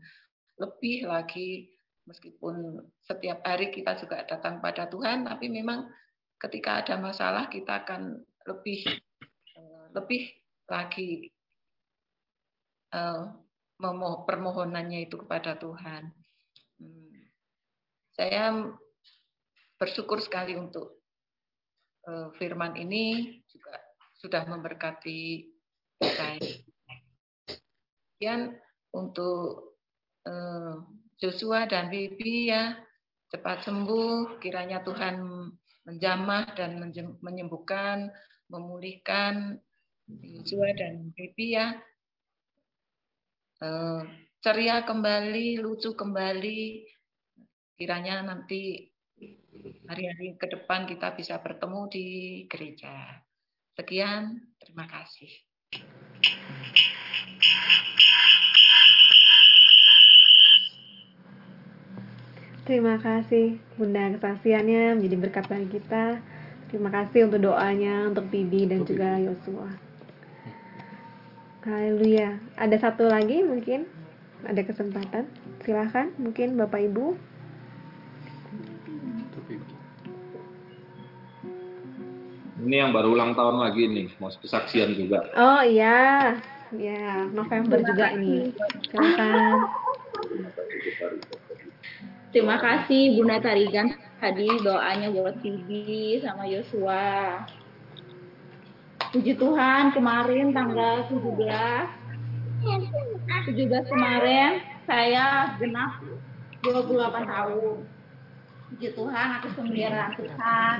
[0.57, 1.68] lebih lagi,
[2.09, 5.90] meskipun setiap hari kita juga datang pada Tuhan, tapi memang
[6.40, 8.80] ketika ada masalah kita akan lebih
[9.59, 10.22] eh, lebih
[10.66, 11.30] lagi
[12.94, 13.30] uh,
[14.26, 16.11] permohonannya itu kepada Tuhan.
[16.80, 17.20] Hmm.
[18.16, 18.66] Saya
[19.76, 20.95] bersyukur sekali untuk
[22.39, 23.75] firman ini juga
[24.17, 25.47] sudah memberkati
[26.01, 26.41] saya.
[28.17, 28.57] Kemudian
[28.95, 29.77] untuk
[30.25, 30.81] uh,
[31.21, 32.79] Joshua dan Bibi ya
[33.29, 35.21] cepat sembuh, kiranya Tuhan
[35.87, 36.79] menjamah dan
[37.21, 38.09] menyembuhkan,
[38.49, 39.59] memulihkan
[40.07, 41.77] Joshua dan Bibi ya
[43.57, 44.03] Eh,
[44.45, 46.85] ceria kembali, lucu kembali.
[47.73, 48.85] Kiranya nanti
[49.87, 52.07] hari-hari ke depan kita bisa bertemu di
[52.49, 53.23] gereja.
[53.77, 55.31] Sekian, terima kasih.
[62.67, 66.19] Terima kasih Bunda kesaksiannya menjadi berkat bagi kita.
[66.67, 69.71] Terima kasih untuk doanya untuk Bibi dan juga Yosua.
[71.63, 72.43] Haleluya.
[72.59, 73.87] Ada satu lagi mungkin
[74.43, 75.31] ada kesempatan.
[75.63, 77.36] Silahkan mungkin Bapak Ibu.
[82.67, 85.23] Ini yang baru ulang tahun lagi nih, mau kesaksian juga.
[85.39, 86.35] Oh iya,
[86.75, 88.51] ya November juga ini.
[88.91, 89.55] Silakan.
[92.35, 97.47] Terima kasih Bunda Tarigan tadi doanya buat Bibi sama Yosua.
[99.14, 101.23] Puji Tuhan kemarin tanggal 17
[102.67, 106.03] 17 kemarin saya genap
[106.67, 107.87] 28 tahun.
[108.75, 110.77] Puji Tuhan atas pemeliharaan Tuhan.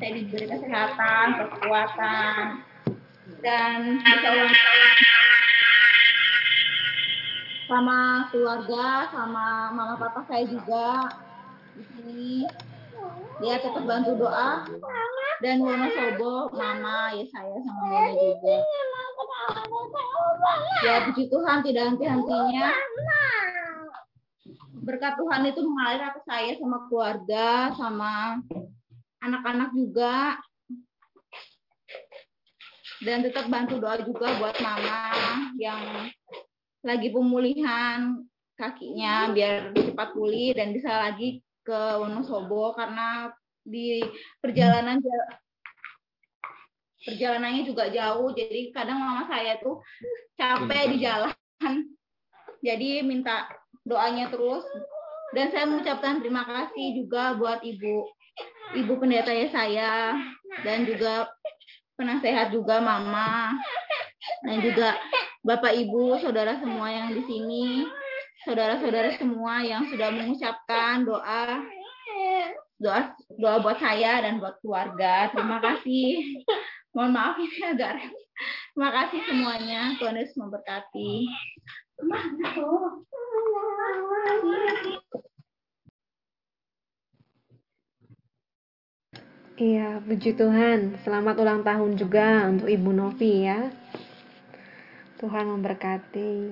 [0.00, 2.64] Saya diberi kesehatan, kekuatan,
[3.44, 4.28] dan bisa
[7.68, 11.04] sama keluarga, sama mama papa saya juga.
[11.76, 12.32] Di sini.
[13.44, 14.64] Dia tetap bantu doa.
[15.44, 18.56] Dan Wonosobo mama ya saya sama nenek juga.
[20.80, 22.68] Ya puji Tuhan tidak henti-hentinya.
[24.80, 28.40] Berkat Tuhan itu mengalir ke saya sama keluarga sama
[29.24, 30.36] anak-anak juga.
[33.00, 35.08] Dan tetap bantu doa juga buat mama
[35.56, 36.12] yang
[36.84, 38.20] lagi pemulihan
[38.60, 43.32] kakinya biar cepat pulih dan bisa lagi ke Wonosobo karena
[43.64, 44.04] di
[44.44, 45.00] perjalanan
[47.00, 48.28] perjalanannya juga jauh.
[48.36, 49.80] Jadi kadang mama saya tuh
[50.36, 51.32] capek di jalan.
[52.60, 53.48] Jadi minta
[53.88, 54.64] doanya terus.
[55.30, 58.02] Dan saya mengucapkan terima kasih juga buat ibu
[58.76, 60.14] ibu pendeta saya
[60.62, 61.30] dan juga
[61.98, 63.54] penasehat juga mama
[64.46, 64.96] dan juga
[65.44, 67.84] bapak ibu saudara semua yang di sini
[68.44, 71.60] saudara-saudara semua yang sudah mengucapkan doa
[72.80, 75.28] doa doa buat saya dan buat keluarga.
[75.36, 76.40] Terima kasih.
[76.96, 78.00] Mohon maaf ini agak
[78.72, 79.80] terima kasih semuanya.
[80.00, 81.28] Tuhan Yesus memberkati
[89.60, 90.96] Iya, puji Tuhan.
[91.04, 93.68] Selamat ulang tahun juga untuk Ibu Novi ya.
[95.20, 96.48] Tuhan memberkati.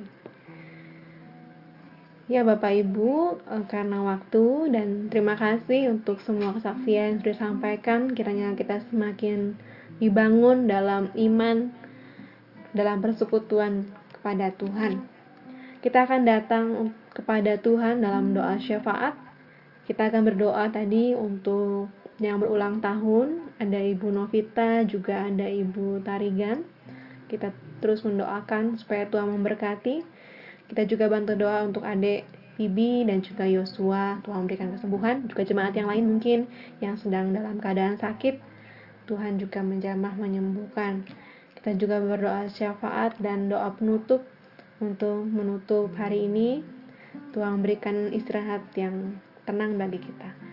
[2.29, 8.13] Ya Bapak Ibu, eh, karena waktu dan terima kasih untuk semua kesaksian yang sudah disampaikan.
[8.13, 9.57] Kiranya kita semakin
[10.05, 11.73] dibangun dalam iman,
[12.77, 15.01] dalam persekutuan kepada Tuhan.
[15.81, 19.17] Kita akan datang kepada Tuhan dalam doa syafaat.
[19.89, 21.89] Kita akan berdoa tadi untuk
[22.19, 26.67] yang berulang tahun, ada Ibu Novita, juga ada Ibu Tarigan.
[27.31, 30.03] Kita terus mendoakan supaya Tuhan memberkati.
[30.67, 32.27] Kita juga bantu doa untuk adik
[32.59, 34.19] Bibi dan juga Yosua.
[34.27, 35.31] Tuhan memberikan kesembuhan.
[35.31, 36.39] Juga jemaat yang lain mungkin
[36.83, 38.43] yang sedang dalam keadaan sakit.
[39.07, 41.07] Tuhan juga menjamah menyembuhkan.
[41.55, 44.27] Kita juga berdoa syafaat dan doa penutup
[44.83, 46.67] untuk menutup hari ini.
[47.31, 50.48] Tuhan berikan istirahat yang tenang bagi kita.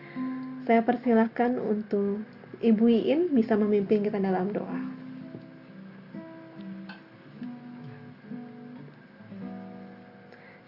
[0.65, 2.25] Saya persilahkan untuk
[2.57, 4.81] Ibu Iin bisa memimpin kita dalam doa.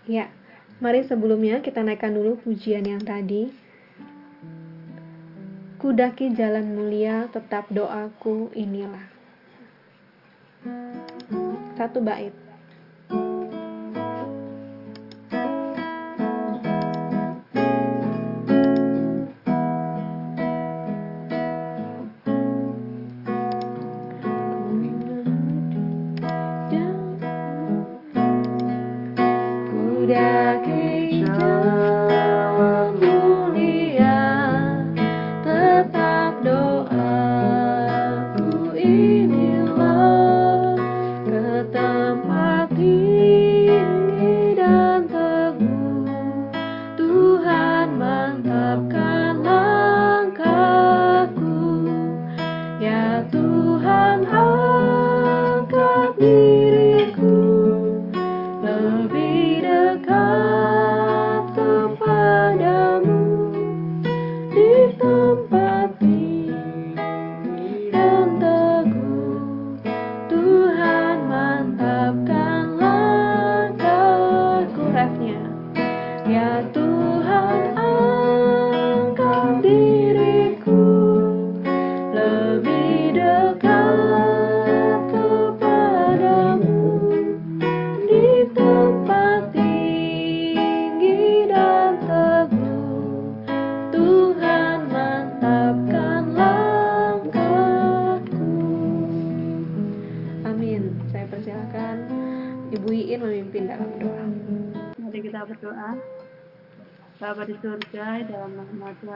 [0.08, 0.32] Ya,
[0.80, 3.50] mari sebelumnya kita naikkan dulu pujian yang tadi.
[5.82, 9.04] Kudaki jalan mulia, tetap doaku inilah.
[11.74, 12.47] Satu bait.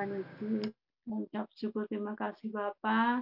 [0.01, 0.73] Tuhan Yesus,
[1.05, 3.21] mengucap syukur terima kasih Bapa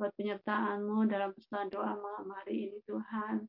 [0.00, 3.44] buat penyertaan-Mu dalam pesan doa malam hari ini Tuhan.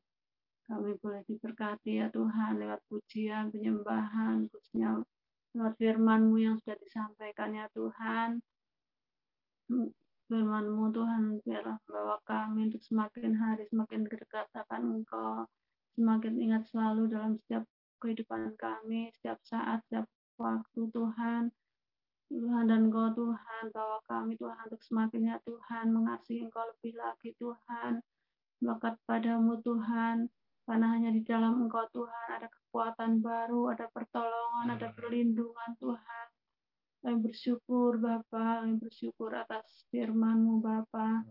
[0.68, 5.00] Kami boleh diberkati ya Tuhan lewat pujian, penyembahan, khususnya
[5.56, 8.44] lewat firman-Mu yang sudah disampaikan ya Tuhan.
[10.28, 15.48] Firman-Mu Tuhan biarlah membawa kami untuk semakin hari semakin dekat akan Engkau,
[15.96, 17.64] semakin ingat selalu dalam setiap
[18.04, 20.04] kehidupan kami, setiap saat, setiap
[20.36, 21.48] waktu Tuhan.
[22.28, 27.32] Tuhan dan Engkau Tuhan, bawa kami Tuhan untuk semakin ya Tuhan, mengasihi Engkau lebih lagi
[27.40, 28.04] Tuhan.
[28.60, 30.28] Melekat padamu Tuhan,
[30.68, 36.26] karena hanya di dalam Engkau Tuhan ada kekuatan baru, ada pertolongan, ada perlindungan Tuhan.
[37.00, 41.24] Kami bersyukur Bapa, kami bersyukur atas firman-Mu Bapa.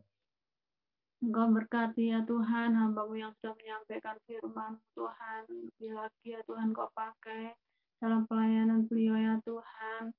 [1.21, 5.45] Engkau berkati ya Tuhan, hambamu yang sudah menyampaikan firman Tuhan.
[5.45, 7.53] Lebih lagi ya Tuhan kau pakai
[8.01, 10.13] dalam pelayanan beliau ya Tuhan.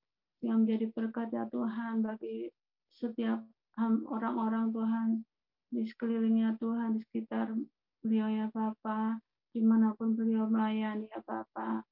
[0.44, 2.52] Yang menjadi berkat ya Tuhan bagi
[2.94, 3.42] setiap
[4.10, 5.06] orang-orang Tuhan
[5.68, 7.54] di sekelilingnya Tuhan, di sekitar
[8.02, 9.18] beliau ya Bapa.
[9.48, 11.82] Di mana pun beliau melayani ya Bapa.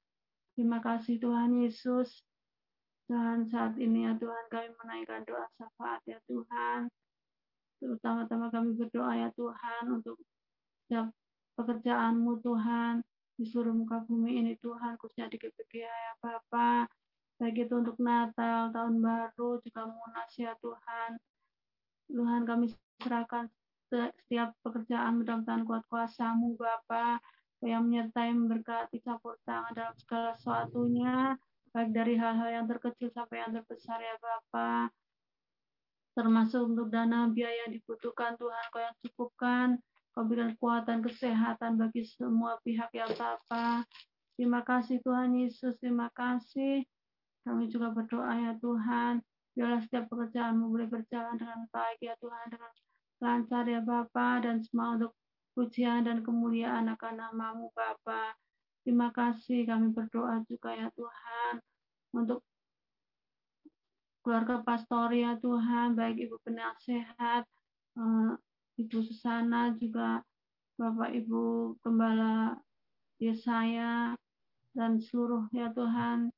[0.55, 2.23] Terima kasih Tuhan Yesus.
[3.07, 6.91] Tuhan saat ini ya Tuhan kami menaikkan doa syafaat ya Tuhan
[7.79, 10.19] terutama-tama kami berdoa ya Tuhan untuk
[10.83, 11.07] setiap
[11.55, 12.99] pekerjaanmu Tuhan
[13.39, 16.89] di seluruh muka bumi ini Tuhan khususnya di GPGA ya Bapa
[17.37, 21.21] baik itu untuk Natal, tahun baru, juga Munas ya Tuhan.
[22.09, 23.45] Tuhan kami serahkan
[23.87, 27.21] setiap pekerjaan mudah-mudahan kuat kuasamu Bapa
[27.63, 31.39] yang menyertai memberkati campur tangan dalam segala sesuatunya
[31.71, 34.89] baik dari hal-hal yang terkecil sampai yang terbesar ya Bapa.
[36.17, 39.67] Termasuk untuk dana biaya yang dibutuhkan Tuhan kau yang cukupkan.
[40.17, 43.85] Kau berikan kekuatan kesehatan bagi semua pihak ya Bapa.
[44.33, 45.77] Terima kasih Tuhan Yesus.
[45.77, 46.81] Terima kasih
[47.47, 49.23] kami juga berdoa ya Tuhan,
[49.55, 52.71] biarlah setiap pekerjaanmu boleh berjalan dengan baik ya Tuhan, dengan
[53.23, 55.15] lancar ya Bapa dan semua untuk
[55.55, 58.35] pujian dan kemuliaan akan namamu Bapa.
[58.83, 61.63] Terima kasih kami berdoa juga ya Tuhan
[62.11, 62.43] untuk
[64.21, 67.47] keluarga pastor ya Tuhan, baik Ibu penasehat,
[67.95, 68.31] eh,
[68.77, 70.19] Ibu Susana juga
[70.77, 72.59] Bapak Ibu Gembala
[73.17, 74.13] Yesaya
[74.77, 76.29] dan seluruh ya Tuhan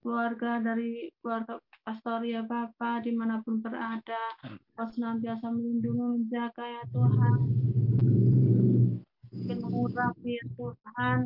[0.00, 4.34] keluarga dari keluarga pastoria Bapak di mana pun berada.
[4.74, 7.34] Kau senantiasa melindungi, menjaga ya Tuhan.
[9.30, 11.18] Mungkin mengurapi ya Tuhan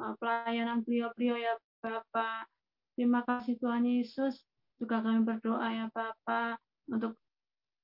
[0.00, 2.48] uh, pelayanan beliau-beliau ya Bapak.
[2.96, 4.44] Terima kasih Tuhan Yesus.
[4.80, 6.56] Juga kami berdoa ya Bapak
[6.88, 7.16] untuk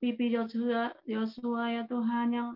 [0.00, 2.48] pipi Yosua, Yosua ya Tuhan yang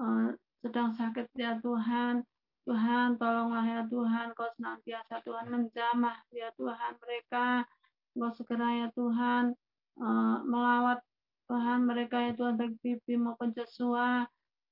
[0.00, 0.32] uh,
[0.64, 2.24] sedang sakit ya Tuhan
[2.66, 7.62] Tuhan, tolonglah ya Tuhan, kau senantiasa Tuhan menjamah ya Tuhan mereka.
[8.10, 9.54] Kau segera ya Tuhan
[10.02, 10.98] uh, melawat
[11.46, 14.26] Tuhan mereka ya Tuhan baik pipi maupun Joshua.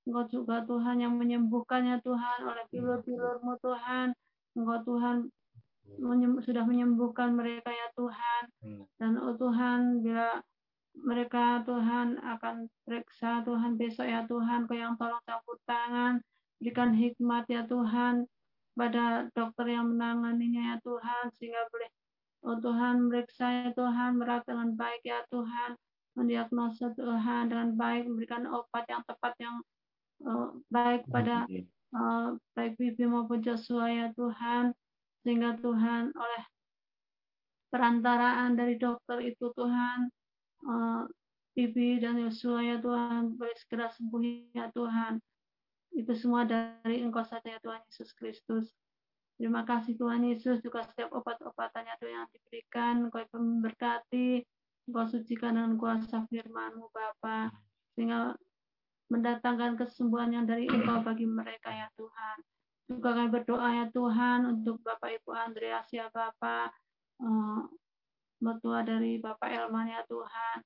[0.05, 4.11] Engkau juga Tuhan yang menyembuhkannya Tuhan oleh pilur-pilurmu Tuhan.
[4.59, 5.31] Engkau Tuhan
[6.03, 8.43] menyem, sudah menyembuhkan mereka ya Tuhan.
[8.99, 10.43] Dan oh Tuhan bila
[10.99, 16.23] mereka Tuhan akan periksa Tuhan besok ya Tuhan kau yang tolong campur tangan
[16.65, 18.25] berikan hikmat ya Tuhan
[18.73, 21.91] pada dokter yang menanganinya ya Tuhan sehingga boleh
[22.49, 25.77] oh Tuhan meriksa ya Tuhan merawat dengan baik ya Tuhan
[26.17, 29.61] mendiagnosa Tuhan dengan baik memberikan obat yang tepat yang
[30.25, 31.45] uh, baik pada
[31.93, 34.73] uh, baik Bibi maupun Joshua ya Tuhan
[35.21, 36.43] sehingga Tuhan oleh
[37.69, 40.09] perantaraan dari dokter itu Tuhan
[40.65, 41.05] uh,
[41.55, 44.23] Bibi dan Yosua ya Tuhan boleh segera sembuh
[44.55, 45.23] ya Tuhan
[45.95, 48.67] itu semua dari Engkau saja ya Tuhan Yesus Kristus.
[49.35, 54.43] Terima kasih Tuhan Yesus juga setiap obat-obatannya Tuhan yang diberikan, Engkau memberkati,
[54.91, 57.51] Engkau sucikan dengan kuasa firman-Mu Bapa,
[57.95, 58.35] sehingga
[59.11, 62.37] mendatangkan kesembuhan yang dari Engkau bagi mereka ya Tuhan.
[62.85, 66.75] Juga kami berdoa ya Tuhan untuk Bapak Ibu Andreas ya Bapak,
[67.23, 67.65] uh,
[68.43, 70.59] mertua dari Bapak Elman ya Tuhan,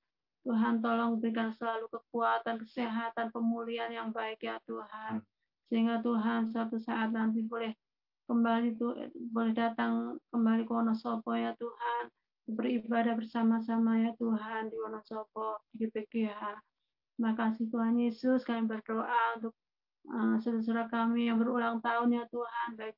[0.49, 5.21] Tuhan tolong berikan selalu kekuatan, kesehatan, pemulihan yang baik ya Tuhan.
[5.69, 7.77] Sehingga Tuhan suatu saat nanti boleh
[8.25, 8.97] kembali tuh
[9.29, 12.09] boleh datang kembali ke Wonosobo ya Tuhan.
[12.49, 16.41] Beribadah bersama-sama ya Tuhan di Wonosobo, di PGH.
[17.21, 19.53] Terima kasih Tuhan Yesus, kami berdoa untuk
[20.09, 22.97] uh, saudara kami yang berulang tahun ya Tuhan, baik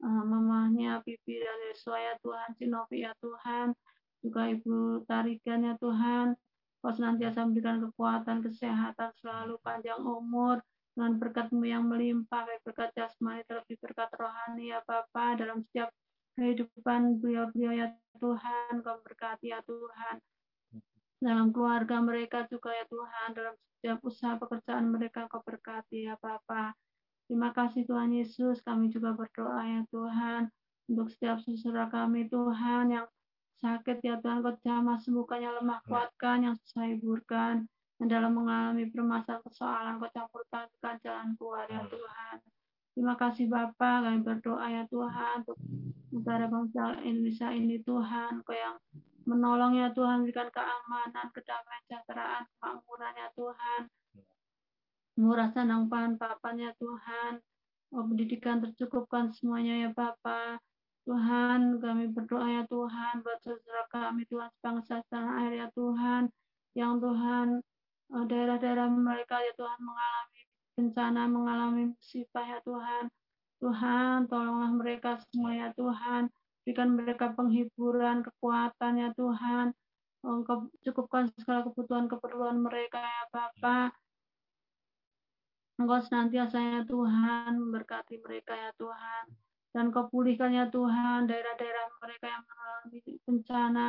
[0.00, 3.76] uh, mamahnya Pipi dan Yesua ya Tuhan, Sinovi ya Tuhan,
[4.24, 6.38] juga Ibu Tarikan ya Tuhan,
[6.86, 10.62] Kau senantiasa memberikan kekuatan, kesehatan, selalu panjang umur,
[10.94, 15.90] dengan berkatmu yang melimpah, baik berkat jasmani terlebih berkat rohani ya Bapa dalam setiap
[16.38, 17.86] kehidupan beliau-beliau ya
[18.22, 20.22] Tuhan, kau berkati ya Tuhan.
[21.18, 26.70] Dalam keluarga mereka juga ya Tuhan, dalam setiap usaha pekerjaan mereka kau berkati ya Bapa.
[27.26, 30.54] Terima kasih Tuhan Yesus, kami juga berdoa ya Tuhan,
[30.86, 33.10] untuk setiap saudara kami Tuhan yang
[33.60, 35.86] sakit ya Tuhan kau jamah sembuhkan yang lemah ya.
[35.88, 37.64] kuatkan yang susah hiburkan.
[37.96, 42.36] Yang dalam mengalami permasalahan persoalan kau campur tangan jalan keluar ya Tuhan.
[42.96, 45.60] Terima kasih Bapak kami berdoa ya Tuhan untuk
[46.12, 48.76] negara bangsa Indonesia ini Tuhan kau yang
[49.26, 53.80] menolong ya Tuhan berikan keamanan kedamaian kesejahteraan kemakmuran ya Tuhan.
[55.16, 57.40] Murah senang pahan papan ya Tuhan.
[57.94, 60.60] Oh, pendidikan tercukupkan semuanya ya Bapak
[61.06, 66.26] Tuhan, kami berdoa ya Tuhan, buat saudara kami Tuhan, sebangsa tanah air ya Tuhan,
[66.74, 67.62] yang Tuhan,
[68.10, 70.42] eh, daerah-daerah mereka ya Tuhan mengalami
[70.74, 73.04] bencana, mengalami musibah ya Tuhan.
[73.62, 76.28] Tuhan, tolonglah mereka semua ya Tuhan,
[76.66, 79.72] berikan mereka penghiburan, kekuatan ya Tuhan,
[80.26, 83.94] Engkau cukupkan segala kebutuhan keperluan mereka ya Bapa.
[85.78, 92.26] Engkau senantiasa ya Tuhan, memberkati mereka ya Tuhan dan kau pulihkan ya Tuhan daerah-daerah mereka
[92.32, 93.88] yang mengalami bencana,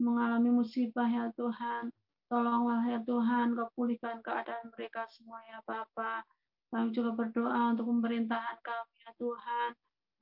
[0.00, 1.92] mengalami musibah ya Tuhan.
[2.30, 6.22] Tolonglah ya Tuhan, kau pulihkan keadaan mereka semua ya Bapa.
[6.70, 9.70] Kami juga berdoa untuk pemerintahan kami ya Tuhan,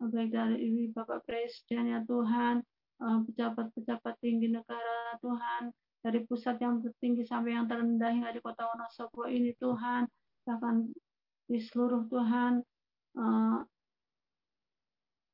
[0.00, 2.64] baik dari Bapak Presiden ya Tuhan,
[3.04, 5.74] eh, pejabat-pejabat tinggi negara Tuhan.
[5.98, 10.06] Dari pusat yang tertinggi sampai yang terendah hingga di kota Wonosobo ini Tuhan.
[10.46, 10.74] Bahkan
[11.50, 12.62] di seluruh Tuhan.
[13.18, 13.58] Eh,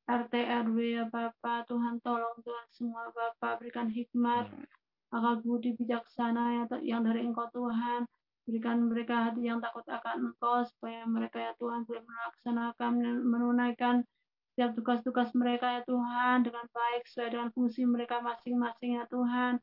[0.05, 3.65] RT RW ya Bapak Tuhan tolong Tuhan semua Bapak.
[3.65, 4.53] Berikan hikmat
[5.09, 8.05] akal budi bijaksana ya yang dari Engkau Tuhan.
[8.45, 12.93] Berikan mereka hati yang takut akan Engkau supaya mereka ya Tuhan boleh melaksanakan
[13.25, 14.05] menunaikan
[14.53, 16.45] setiap tugas-tugas mereka ya Tuhan.
[16.45, 19.57] Dengan baik sesuai dengan fungsi mereka masing-masing ya Tuhan.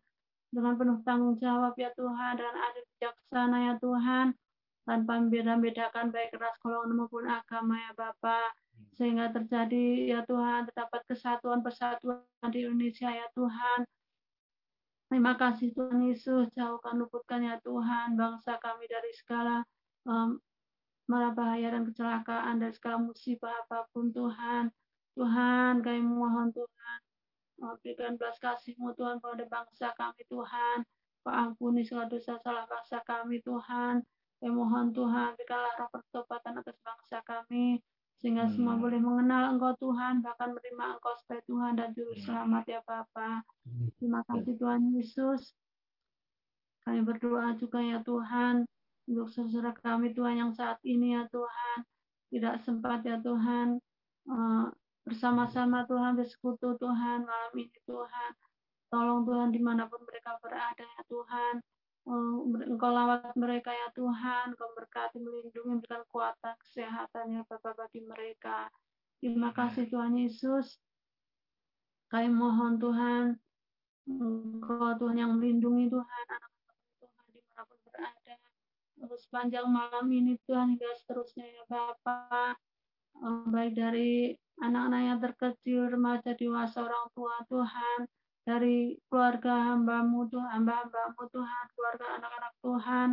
[0.50, 2.34] Dengan penuh tanggung jawab ya Tuhan.
[2.42, 4.34] Dengan adil bijaksana ya Tuhan.
[4.90, 8.58] Tanpa membeda-bedakan baik ras golongan maupun agama ya Bapak
[8.96, 12.24] sehingga terjadi ya Tuhan terdapat kesatuan persatuan
[12.54, 13.86] di Indonesia ya Tuhan
[15.12, 19.60] Terima kasih Tuhan Yesus, jauhkan luputkan ya Tuhan bangsa kami dari segala
[20.08, 20.40] um,
[21.04, 24.72] mara bahaya dan kecelakaan dari segala musibah apa pun Tuhan.
[25.20, 27.00] Tuhan, kami mohon Tuhan,
[27.84, 30.88] berikan belas kasih-Mu Tuhan pada bangsa kami Tuhan.
[31.28, 34.00] Ampuni segala dosa salah bangsa kami Tuhan.
[34.40, 37.84] Kami mohon Tuhan, berikanlah roh pertobatan atas bangsa kami
[38.22, 38.54] sehingga hmm.
[38.54, 42.22] semua boleh mengenal Engkau Tuhan, bahkan menerima Engkau sebagai Tuhan dan Juru hmm.
[42.22, 43.42] Selamat ya Bapa.
[43.98, 45.58] Terima kasih Tuhan Yesus.
[46.86, 48.66] Kami berdoa juga ya Tuhan
[49.10, 51.78] untuk saudara kami Tuhan yang saat ini ya Tuhan
[52.32, 53.82] tidak sempat ya Tuhan
[54.30, 54.66] uh,
[55.04, 58.32] bersama-sama Tuhan bersekutu Tuhan malam ini Tuhan.
[58.92, 61.54] Tolong Tuhan di mana pun mereka berada ya Tuhan.
[62.02, 68.02] Oh, engkau lawat mereka ya Tuhan, Engkau berkati, melindungi, berikan kekuatan, kesehatan ya Bapak bagi
[68.02, 68.74] mereka.
[69.22, 70.82] Terima kasih Tuhan Yesus.
[72.10, 73.38] Kami mohon Tuhan,
[74.10, 78.36] Engkau Tuhan yang melindungi Tuhan, anak-anak Tuhan di mana pun berada.
[78.98, 82.58] Terus sepanjang malam ini Tuhan hingga seterusnya ya Bapak.
[83.22, 88.10] Oh, baik dari anak-anak yang terkecil, remaja, dewasa, orang tua Tuhan,
[88.42, 93.10] dari keluarga hambamu Tuhan, hamba-hambamu Tuhan, keluarga anak-anak Tuhan,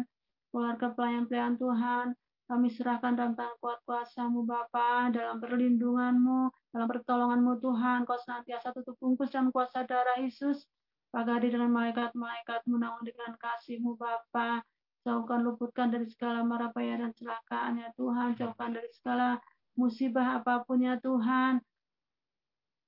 [0.49, 2.07] keluarga pelayan-pelayan Tuhan,
[2.49, 8.97] kami serahkan dalam tangan kuat kuasamu Bapa, dalam perlindunganmu, dalam pertolonganmu Tuhan, kau senantiasa tutup
[8.97, 10.65] bungkus dan kuasa darah Yesus,
[11.13, 14.65] pagadi dengan malaikat-malaikatmu, namun dengan kasihmu Bapa,
[15.05, 19.37] jauhkan luputkan dari segala marapaya dan celakaan ya Tuhan, jauhkan dari segala
[19.77, 21.61] musibah apa pun ya Tuhan,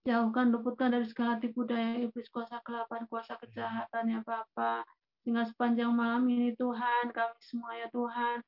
[0.08, 4.80] Jauhkan, luputkan dari segala tipu daya iblis, kuasa kelapan, kuasa kejahatan ya Bapa.
[5.20, 8.40] Sehingga sepanjang malam ini Tuhan, kami semua ya Tuhan,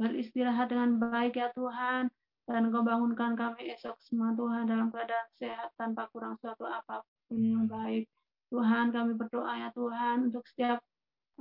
[0.00, 2.08] beristirahat dengan baik ya Tuhan.
[2.46, 7.42] Dan Kau bangunkan kami esok semua Tuhan dalam keadaan sehat tanpa kurang suatu apa pun
[7.42, 8.06] yang baik.
[8.48, 10.78] Tuhan kami berdoa ya Tuhan untuk setiap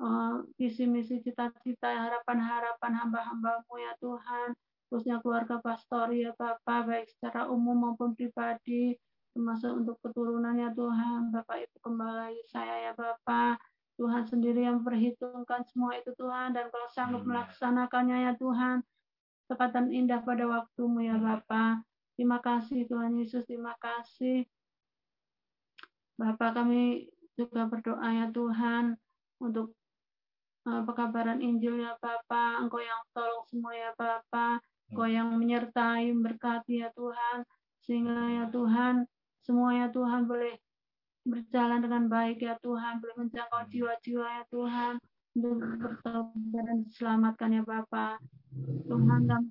[0.02, 4.58] uh, visi misi cita-cita harapan-harapan hamba-hambamu ya Tuhan
[4.90, 8.96] khususnya keluarga pastor ya Bapak baik secara umum maupun pribadi
[9.36, 11.36] termasuk untuk keturunannya Tuhan.
[11.36, 13.60] Bapak Ibu Gembala saya ya Bapak
[14.00, 18.84] Tuhan sendiri yang perhitungkan semua itu Tuhan dan kalau sanggup melaksanakannya ya Tuhan
[19.52, 21.84] tepat dan indah pada waktumu ya Bapak.
[22.16, 24.48] Terima kasih Tuhan Yesus terima kasih.
[26.16, 28.96] Bapak kami juga berdoa ya Tuhan
[29.44, 29.76] untuk
[30.64, 32.64] uh, pekabaran Injil ya Bapak.
[32.64, 34.64] Engkau yang tolong semua ya Bapak
[34.94, 37.42] Kau yang menyertai, berkati ya Tuhan,
[37.82, 39.10] sehingga ya Tuhan,
[39.42, 40.58] semua ya Tuhan boleh
[41.26, 44.94] berjalan dengan baik ya Tuhan, boleh menjangkau jiwa-jiwa ya Tuhan,
[45.36, 48.22] untuk bertobat dan diselamatkan ya Bapak.
[48.88, 49.42] Tuhan dan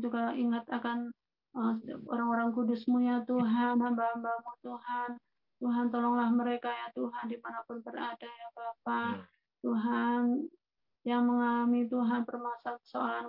[0.00, 1.12] juga ingat akan
[1.58, 1.74] uh,
[2.08, 5.18] orang-orang kudusmu ya Tuhan, hamba-hambamu Tuhan.
[5.60, 9.26] Tuhan tolonglah mereka ya Tuhan di mana pun berada ya Bapak.
[9.60, 10.48] Tuhan
[11.04, 13.26] yang mengalami Tuhan permasalahan soalan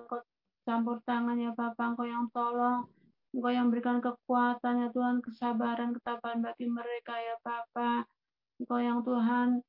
[0.66, 2.90] campur tangan ya Bapak, Engkau yang tolong,
[3.32, 8.10] Engkau yang berikan kekuatan ya Tuhan, kesabaran, ketabahan bagi mereka ya Bapak.
[8.58, 9.62] Engkau yang Tuhan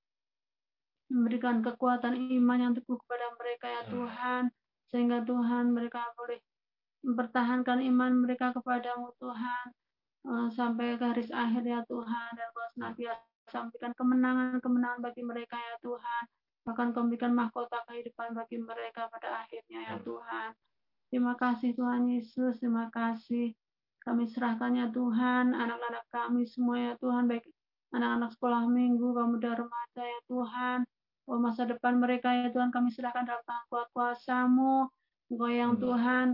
[1.07, 4.43] memberikan kekuatan iman yang teguh kepada mereka ya Tuhan,
[4.91, 6.43] sehingga Tuhan mereka boleh
[7.07, 9.65] mempertahankan iman mereka kepadamu Tuhan,
[10.27, 16.23] eh, sampai garis akhir ya Tuhan, dan Kau senantiasa sampaikan kemenangan-kemenangan bagi mereka ya Tuhan,
[16.67, 20.51] bahkan Kau memberikan mahkota kehidupan bagi mereka pada akhirnya ya Tuhan.
[21.17, 23.57] Terima kasih Tuhan Yesus, terima kasih.
[24.05, 27.41] Kami serahkannya Tuhan, anak-anak kami semua ya Tuhan, baik
[27.97, 30.85] anak-anak sekolah minggu, pemuda remaja ya Tuhan.
[31.25, 34.93] Oh, masa depan mereka ya Tuhan, kami serahkan dalam tangan kuat kuasamu.
[35.33, 35.89] Engkau yang hmm.
[35.89, 36.27] Tuhan,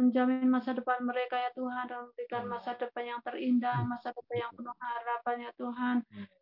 [0.00, 4.52] menjamin masa depan mereka ya Tuhan dan memberikan masa depan yang terindah, masa depan yang
[4.56, 5.96] penuh harapan ya Tuhan,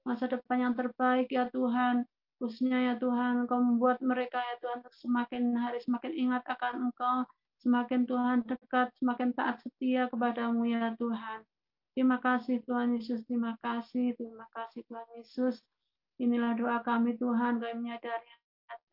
[0.06, 2.06] masa depan yang terbaik ya Tuhan.
[2.38, 7.26] Khususnya ya Tuhan, Engkau membuat mereka ya Tuhan semakin hari semakin ingat akan Engkau,
[7.60, 11.44] Semakin Tuhan dekat, semakin taat setia kepadamu ya Tuhan.
[11.92, 15.60] Terima kasih Tuhan Yesus, terima kasih, terima kasih Tuhan Yesus.
[16.16, 18.24] Inilah doa kami Tuhan, kami menyadari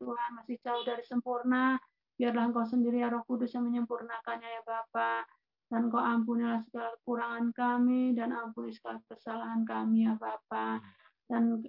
[0.04, 1.80] Tuhan masih jauh dari sempurna.
[2.20, 5.24] Biarlah Engkau sendiri ya Roh Kudus yang menyempurnakannya ya Bapa.
[5.68, 10.84] Dan Kau ampunilah segala kekurangan kami dan ampuni segala kesalahan kami ya Bapa.
[11.30, 11.64] Dan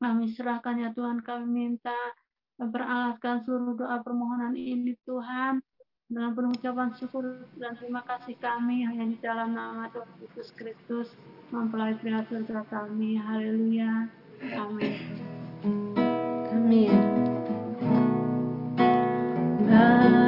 [0.00, 1.96] kami serahkan ya Tuhan, kami minta
[2.56, 5.58] beralatkan seluruh doa permohonan ini Tuhan
[6.12, 7.24] dengan penuh ucapan syukur
[7.56, 11.08] dan terima kasih kami hanya di dalam nama Tuhan Yesus Kristus
[11.48, 11.96] mempelai
[12.28, 13.16] surga kami.
[13.16, 14.12] Haleluya.
[14.52, 14.92] Amin.
[16.52, 16.92] Amin.
[19.64, 20.21] Bapa,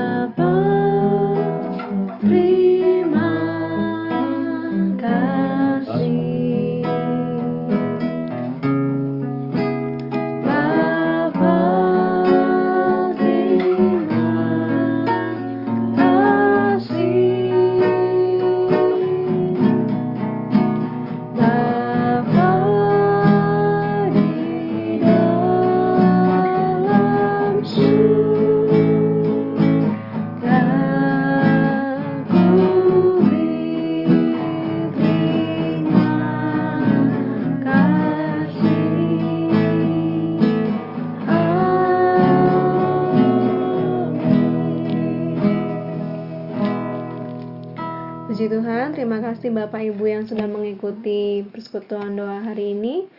[51.75, 53.11] persekutuan doa hari ini.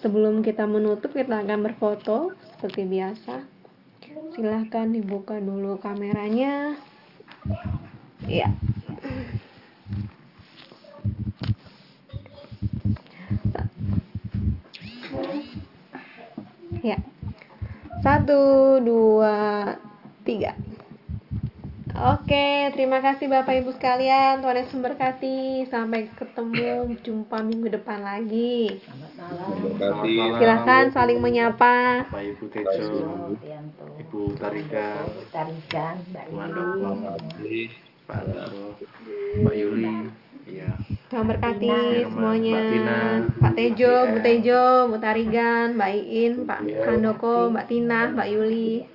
[0.00, 3.44] Sebelum kita menutup, kita akan berfoto seperti biasa.
[4.32, 6.80] Silahkan dibuka dulu kameranya.
[8.24, 8.48] Ya.
[16.80, 16.96] Ya.
[18.00, 19.76] Satu, dua,
[20.24, 20.56] tiga.
[21.98, 24.38] Oke, terima kasih Bapak Ibu sekalian.
[24.38, 25.66] Tuhan Yesus memberkati.
[25.66, 28.78] Sampai ketemu jumpa minggu depan lagi.
[28.78, 29.10] Terima
[29.74, 30.38] kasih.
[30.38, 32.06] Silahkan saling menyapa.
[32.06, 32.86] Pak Ibu Tejo,
[33.98, 37.62] Ibu Tarikan, Tarikan, Mbak Bu Yuli.
[38.06, 38.22] Pak
[39.42, 39.94] Mbak Yuli,
[40.46, 40.70] iya.
[41.10, 41.70] Tuhan berkati
[42.06, 42.54] semuanya.
[42.54, 43.00] Mbak Tina,
[43.42, 44.22] Pak Tejo, Mbak Bu Ian.
[44.22, 48.86] Tejo, Bu Tarigan, Mbak Iin, Pak Handoko, Mbak Tina, Mbak Yuli.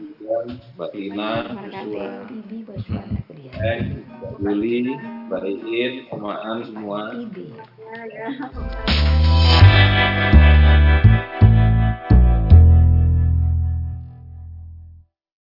[0.75, 3.53] Mbak Tina, warna kuliah.
[3.59, 4.07] Eng,
[4.39, 4.87] Mbak
[5.27, 7.11] Mbak Iin, Samaan semua.
[7.11, 8.27] Ya, ya.